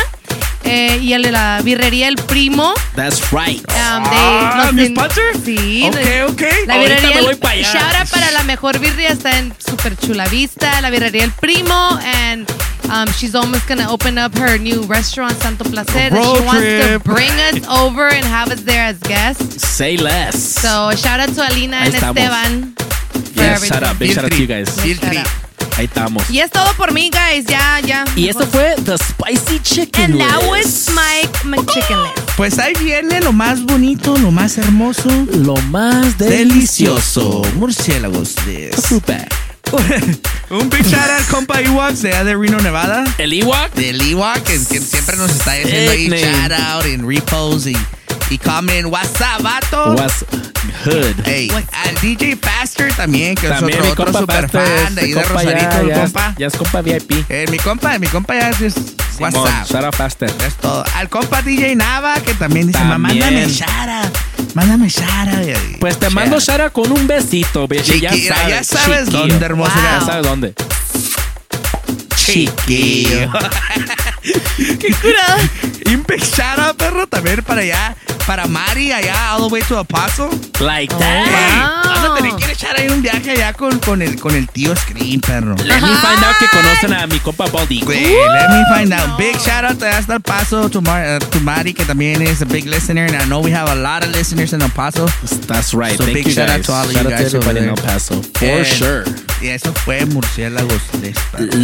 eh, 0.63 0.97
y 1.01 1.13
el 1.13 1.23
de 1.23 1.31
la 1.31 1.61
birrería 1.63 2.07
El 2.07 2.15
Primo. 2.15 2.73
That's 2.95 3.31
right. 3.31 3.59
Um, 3.69 4.03
they 4.03 4.11
Ah, 4.11 4.71
¿mi 4.73 4.87
sponsor? 4.87 5.23
Sí. 5.43 5.83
Ok, 5.87 6.31
ok. 6.31 6.41
La 6.67 6.75
Ahorita 6.75 6.95
birrería 6.95 7.15
me 7.15 7.21
voy 7.21 7.35
pa' 7.35 7.49
allá. 7.51 7.73
Shout 7.73 7.95
out 8.01 8.09
para 8.09 8.31
la 8.31 8.43
mejor 8.43 8.79
birria 8.79 9.09
está 9.09 9.37
en 9.39 9.53
Super 9.57 9.97
Chula 9.97 10.27
Vista, 10.27 10.79
la 10.81 10.89
birrería 10.89 11.23
El 11.23 11.31
Primo, 11.31 11.99
and 12.25 12.47
um, 12.91 13.07
she's 13.09 13.35
almost 13.35 13.67
gonna 13.67 13.89
open 13.89 14.17
up 14.17 14.35
her 14.37 14.57
new 14.57 14.83
restaurant 14.83 15.33
Santo 15.33 15.63
Placer. 15.63 16.13
Road 16.13 16.37
she 16.37 16.45
wants 16.45 16.61
trip. 16.61 16.91
to 16.91 16.99
bring 16.99 17.31
us 17.31 17.67
over 17.67 18.07
and 18.07 18.25
have 18.25 18.51
us 18.51 18.61
there 18.61 18.83
as 18.83 18.97
guests. 18.99 19.67
Say 19.67 19.97
less. 19.97 20.41
So 20.41 20.91
shout 20.95 21.19
out 21.19 21.29
to 21.35 21.47
Alina 21.47 21.77
Ahí 21.77 21.85
and 21.85 21.93
estamos. 21.95 22.17
Esteban. 22.17 22.75
yes, 23.35 23.65
shout 23.67 23.83
out. 23.83 23.99
Big 23.99 24.11
shout 24.11 24.25
out 24.25 24.31
to 24.31 24.41
you 24.41 24.47
guys. 24.47 24.75
Big 24.83 24.97
shout 24.97 25.15
out. 25.15 25.27
Ahí 25.77 25.85
estamos. 25.85 26.29
Y 26.29 26.39
es 26.39 26.51
todo 26.51 26.73
por 26.73 26.91
mí, 26.91 27.09
guys. 27.09 27.45
Ya, 27.45 27.79
ya. 27.79 28.03
Y 28.15 28.27
esto 28.27 28.45
fue 28.47 28.75
The 28.83 28.97
Spicy 28.97 29.59
Chicken 29.61 30.11
And 30.11 30.19
that 30.19 30.43
was 30.49 30.89
my, 30.89 31.29
my 31.45 31.65
chicken 31.67 32.01
list. 32.03 32.19
Pues 32.35 32.59
ahí 32.59 32.73
viene 32.83 33.21
lo 33.21 33.31
más 33.31 33.63
bonito, 33.63 34.17
lo 34.17 34.31
más 34.31 34.57
hermoso, 34.57 35.09
Lo 35.31 35.55
más 35.69 36.17
delicioso. 36.17 37.43
Murciélagos. 37.55 38.35
Super. 38.87 39.27
Un 40.49 40.69
big 40.69 40.83
shout 40.83 41.09
out, 41.09 41.27
compa 41.29 41.61
Ewoks 41.61 42.01
de 42.01 42.09
allá 42.09 42.23
de 42.23 42.35
Reno, 42.35 42.59
Nevada. 42.59 43.03
El 43.17 43.33
Ewok. 43.33 43.73
Del 43.75 44.01
Ewok, 44.01 44.41
que, 44.43 44.53
que 44.53 44.79
siempre 44.79 45.15
nos 45.15 45.31
está 45.31 45.51
haciendo 45.51 45.91
ahí 45.91 46.07
shout 46.09 46.51
out 46.51 46.85
en 46.85 47.07
repos 47.07 47.67
y, 47.67 47.77
y 48.29 48.37
comment. 48.37 48.85
What's 48.87 49.19
up, 49.21 49.41
vato? 49.43 49.93
Was 49.95 50.25
Hood. 50.85 51.15
Hey, 51.25 51.49
al 51.85 51.95
DJ 52.01 52.35
Faster 52.37 52.93
también, 52.93 53.35
que 53.35 53.47
También 53.47 53.79
es 53.79 53.85
mi 53.85 53.91
otro, 53.91 54.03
otro 54.03 54.13
compa 54.13 54.19
super 54.19 54.41
Pastor, 54.51 54.61
fan 54.67 54.87
este 54.87 54.93
de 54.95 55.01
ahí 55.01 55.07
de 55.13 55.21
compa 55.21 55.33
Rosarito, 55.33 55.69
ya, 55.71 55.79
el 55.81 55.87
ya, 55.87 56.01
compa. 56.03 56.35
Ya 56.37 56.47
es 56.47 56.53
compa 56.55 56.81
VIP. 56.81 57.11
Eh, 57.29 57.45
mi 57.49 57.57
compa, 57.57 57.99
mi 57.99 58.07
compa 58.07 58.33
ya 58.35 58.49
es 58.49 58.59
what's. 59.19 59.69
Shout 59.69 59.83
out 59.83 59.95
Faster. 59.95 60.31
Es 60.47 60.55
todo. 60.55 60.83
Al 60.95 61.09
compa 61.09 61.41
DJ 61.41 61.75
Nava, 61.75 62.15
que 62.21 62.33
también 62.35 62.67
dice, 62.67 62.79
También. 62.79 63.19
mándame 63.19 63.47
Shara. 63.51 64.11
Mándame 64.53 64.89
Shara. 64.89 65.41
Pues 65.79 65.97
te 65.97 66.05
Shara. 66.05 66.15
mando 66.15 66.39
Shara 66.39 66.69
con 66.69 66.91
un 66.91 67.07
besito, 67.07 67.67
bitch. 67.67 67.99
Ya 67.99 68.09
sabes, 68.11 68.27
ya 68.49 68.63
sabes 68.63 69.05
chiquillo. 69.05 69.27
dónde, 69.27 69.45
hermosa. 69.45 69.73
Ya 69.75 69.97
Wow. 69.99 70.07
sabes 70.07 70.23
dónde. 70.25 70.53
Chiquillo. 72.15 73.31
Qué 74.79 74.93
curada. 75.01 75.37
Big 76.07 76.21
shout 76.23 76.59
out, 76.59 76.75
perro, 76.77 77.07
también 77.07 77.41
para 77.43 77.61
allá. 77.61 77.95
Para 78.25 78.45
Mari, 78.47 78.91
allá, 78.91 79.31
all 79.33 79.47
the 79.47 79.53
way 79.53 79.61
to 79.63 79.77
Apostle. 79.79 80.29
Like 80.59 80.93
Oh, 80.93 80.99
that. 80.99 81.83
wow. 81.83 81.93
Vamos 81.93 82.11
a 82.11 82.15
tener 82.21 82.35
que 82.35 82.51
echar 82.51 82.75
ahí 82.79 82.87
un 82.89 83.01
viaje 83.01 83.31
allá 83.31 83.53
con, 83.53 83.79
con, 83.79 84.01
el, 84.01 84.19
con 84.19 84.35
el 84.35 84.47
tío 84.49 84.75
Scream, 84.75 85.19
perro. 85.19 85.55
Let 85.63 85.81
me 85.81 85.87
find 85.87 86.23
out 86.23 86.35
que 86.39 86.47
conocen 86.47 86.93
a 86.93 87.07
mi 87.07 87.19
compa 87.19 87.47
Baldi. 87.47 87.81
Let 87.81 88.49
me 88.49 88.63
find 88.75 88.93
out. 88.93 89.17
Big 89.17 89.35
shout 89.39 89.63
out 89.65 89.79
to 89.79 89.85
hasta 89.87 90.13
El 90.13 90.19
Paso, 90.21 90.69
to, 90.69 90.81
Mar, 90.81 91.03
uh, 91.05 91.19
to 91.19 91.39
Mari, 91.39 91.73
que 91.73 91.85
también 91.85 92.21
is 92.21 92.41
a 92.41 92.45
big 92.45 92.65
listener. 92.67 93.05
And 93.05 93.15
I 93.15 93.25
know 93.25 93.39
we 93.41 93.51
have 93.51 93.69
a 93.69 93.75
lot 93.75 94.03
of 94.03 94.11
listeners 94.11 94.53
in 94.53 94.61
El 94.61 94.69
Paso. 94.69 95.07
That's 95.47 95.73
right. 95.73 95.97
So 95.97 96.03
Thank 96.05 96.13
big 96.17 96.27
you 96.27 96.33
shout 96.33 96.49
out 96.49 96.57
guys. 96.57 96.65
to 96.67 96.71
all 96.73 96.85
of 96.85 96.91
Shout 96.93 97.03
you 97.05 97.09
out 97.11 97.17
to 97.17 97.23
guys 97.23 97.35
over 97.35 97.49
everybody 97.49 97.59
in 97.65 97.69
El 97.69 97.75
there. 97.75 97.85
Paso. 97.85 98.21
For 98.21 98.45
And- 98.45 98.65
sure. 98.67 99.03
Y 99.41 99.47
eso 99.47 99.71
fue 99.73 100.05
Murciélagos 100.05 100.81
List. 101.01 101.19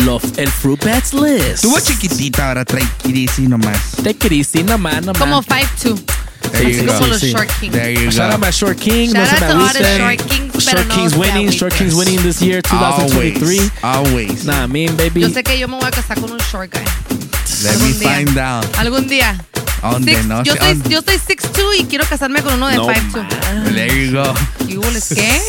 Lo, 0.05 0.21
el 0.37 0.47
Fruit 0.49 0.81
Bats 0.83 1.13
List. 1.13 1.55
Estuvo 1.55 1.77
chiquitita, 1.81 2.47
ahora 2.47 2.63
tranquilísimo 2.63 3.49
nomás. 3.57 3.97
Take 4.01 4.14
it 4.23 4.31
easy, 4.31 4.63
nomás, 4.63 5.03
nomás. 5.03 5.17
Como 5.19 5.41
5'2". 5.41 5.99
There 6.51 6.71
you 6.71 6.77
Así 6.77 6.85
go. 6.85 6.93
como 6.93 7.07
los 7.07 7.19
Sí, 7.19 7.27
sí. 7.27 7.33
Short 7.33 7.49
King. 7.59 7.71
There 7.71 7.91
you 7.91 8.11
Shout 8.11 8.31
out 8.31 8.39
my 8.39 8.51
Short 8.51 8.77
King. 8.79 9.11
Shout 9.11 9.33
out 9.33 9.39
to 9.39 9.57
all 9.57 9.73
the. 9.73 9.97
Short 9.97 10.29
Kings, 10.29 10.63
Short 10.63 10.89
Kings 10.89 11.11
se 11.11 11.17
winning. 11.19 11.49
Short 11.51 11.73
Kings 11.73 11.95
winning 11.95 12.21
this 12.21 12.41
year, 12.41 12.61
2023. 12.61 13.59
Always. 13.83 13.83
Always. 13.83 14.45
Nah, 14.45 14.67
me 14.67 14.85
and 14.87 14.97
baby. 14.97 15.21
Yo 15.21 15.29
sé 15.29 15.43
que 15.43 15.57
yo 15.57 15.67
me 15.67 15.75
voy 15.77 15.87
a 15.87 15.91
casar 15.91 16.19
con 16.19 16.31
un 16.31 16.39
short 16.51 16.71
guy. 16.71 16.85
Let 17.63 17.79
me 17.79 17.91
find 17.93 18.37
out. 18.37 18.65
Algún 18.77 19.07
día. 19.07 19.35
¿Dónde? 19.91 20.15
Six- 20.15 20.25
No 20.25 20.43
yo, 20.43 20.55
¿Dónde? 20.55 20.89
yo 20.89 21.01
soy 21.01 21.17
6'2 21.17 21.75
y 21.79 21.83
quiero 21.85 22.05
casarme 22.05 22.41
con 22.41 22.53
uno 22.55 22.67
de 22.67 22.75
No, 22.77 22.87
5'2. 22.87 23.73
There 23.73 24.05
you 24.05 24.11
go. 24.13 24.33
¿Y 24.67 24.77
hubo 24.77 24.89
les 24.91 25.09
qué? 25.09 25.39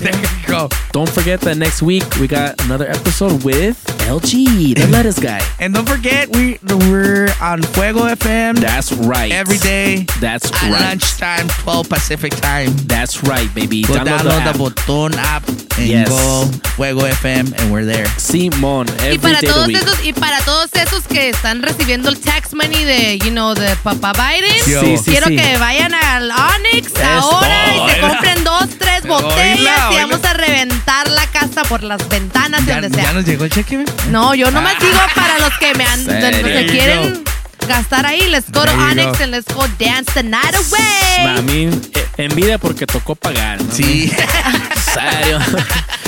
There 0.00 0.12
you 0.12 0.52
go. 0.52 0.68
Don't 0.92 1.08
forget 1.08 1.40
that 1.42 1.56
next 1.56 1.82
week 1.82 2.04
we 2.20 2.26
got 2.26 2.60
another 2.62 2.88
episode 2.90 3.42
with 3.44 3.76
LG, 4.08 4.74
the 4.74 4.86
lettuce 4.90 5.18
guy. 5.18 5.40
And 5.60 5.74
don't 5.74 5.88
forget, 5.88 6.28
we, 6.34 6.58
we're 6.62 7.28
on 7.40 7.62
Fuego 7.62 8.06
FM. 8.06 8.58
That's 8.60 8.92
right. 8.92 9.32
Every 9.32 9.58
day. 9.58 10.06
That's 10.20 10.50
at 10.50 10.62
right. 10.62 10.80
lunchtime, 10.80 11.48
12 11.64 11.88
Pacific 11.88 12.34
time. 12.40 12.74
That's 12.86 13.22
right, 13.24 13.52
baby. 13.54 13.82
Go 13.82 13.94
Download 13.94 14.04
the 14.22 14.28
download 14.30 14.40
app. 14.46 14.56
the 14.56 14.58
Botón 14.62 15.14
app 15.16 15.48
and 15.78 15.86
Yes. 15.88 16.08
go 16.08 16.46
Fuego 16.76 17.02
FM, 17.06 17.52
and 17.58 17.72
we're 17.72 17.84
there. 17.84 18.06
Simón, 18.16 18.86
Y 19.00 19.06
every 19.16 19.18
para 19.18 19.40
day 19.40 19.48
of 19.48 19.54
the 19.54 19.60
todos 19.60 19.66
week. 19.68 19.76
esos 19.76 20.04
y 20.04 20.12
para 20.12 20.40
todos 20.44 20.70
esos 20.74 21.02
que 21.06 21.28
están 21.30 21.62
recibiendo 21.62 22.08
el 22.08 22.18
tax 22.18 22.54
money 22.54 22.84
de, 22.84 23.18
you 23.18 23.30
know, 23.30 23.54
de 23.54 23.75
Papá 23.82 24.12
Biden, 24.12 24.52
Sí, 24.64 24.96
sí, 24.98 25.10
quiero 25.10 25.28
sí. 25.28 25.36
que 25.36 25.56
vayan 25.58 25.94
al 25.94 26.30
Onyx 26.30 26.88
Es 26.92 27.02
ahora 27.04 27.64
y 27.74 27.90
se 27.90 28.00
compren 28.00 28.44
dos, 28.44 28.68
tres 28.78 29.02
Oíla, 29.04 29.14
botellas 29.20 29.80
y 29.92 29.94
vamos 29.96 30.24
a 30.24 30.32
reventar 30.32 31.08
la 31.08 31.26
casa 31.28 31.62
por 31.64 31.82
las 31.82 32.08
ventanas 32.08 32.62
y 32.62 32.66
¿Ya, 32.66 32.80
donde 32.80 32.90
sea. 32.96 33.04
ya 33.04 33.12
nos 33.12 33.24
llegó 33.24 33.44
el 33.44 33.50
cheque? 33.50 33.84
No, 34.10 34.34
yo 34.34 34.50
nomás 34.50 34.78
digo 34.80 34.98
para 35.14 35.38
los 35.38 35.56
que 35.58 35.74
me 35.74 35.84
han, 35.84 36.04
se 36.04 36.66
quieren 36.66 37.24
gastar 37.68 38.06
ahí. 38.06 38.28
Let's 38.28 38.50
go 38.50 38.64
to 38.64 38.72
Onyx 38.72 39.20
and 39.20 39.30
let's 39.32 39.52
go 39.54 39.66
dance 39.78 40.12
the 40.14 40.22
night 40.22 40.54
away. 40.54 41.24
Mami, 41.26 41.64
eh, 41.66 42.06
envidia 42.18 42.58
porque 42.58 42.86
tocó 42.86 43.14
pagar. 43.14 43.62
¿no? 43.62 43.72
Sí. 43.72 44.12
Serio. 44.94 45.38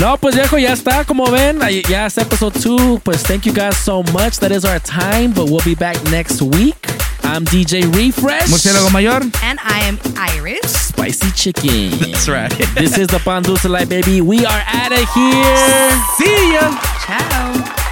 No, 0.00 0.16
pues 0.16 0.36
viejo, 0.36 0.58
ya 0.58 0.72
está. 0.72 1.04
Como 1.04 1.26
ven, 1.30 1.58
ya 1.88 2.06
es 2.06 2.18
episode 2.18 2.52
2. 2.60 3.00
Pues 3.02 3.22
thank 3.24 3.44
you 3.44 3.52
guys 3.52 3.76
so 3.76 4.02
much. 4.12 4.38
That 4.38 4.52
is 4.52 4.64
our 4.64 4.78
time, 4.80 5.32
but 5.32 5.50
we'll 5.50 5.64
be 5.64 5.74
back 5.74 5.96
next 6.10 6.40
week. 6.40 6.76
I'm 7.24 7.44
DJ 7.44 7.82
Refresh. 7.94 8.48
Murciélago 8.48 8.92
Mayor. 8.92 9.20
And 9.42 9.58
I 9.62 9.80
am 9.80 9.98
Iris. 10.16 10.88
Spicy 10.88 11.30
chicken. 11.32 11.90
That's 11.98 12.28
right. 12.28 12.50
this 12.74 12.96
is 12.96 13.08
the 13.08 13.18
Pan 13.18 13.42
Dulce 13.42 13.64
Light, 13.64 13.88
baby. 13.88 14.20
We 14.20 14.46
are 14.46 14.62
out 14.66 14.92
of 14.92 15.14
here. 15.14 15.90
See 16.16 16.52
ya. 16.52 16.80
Ciao. 17.04 17.87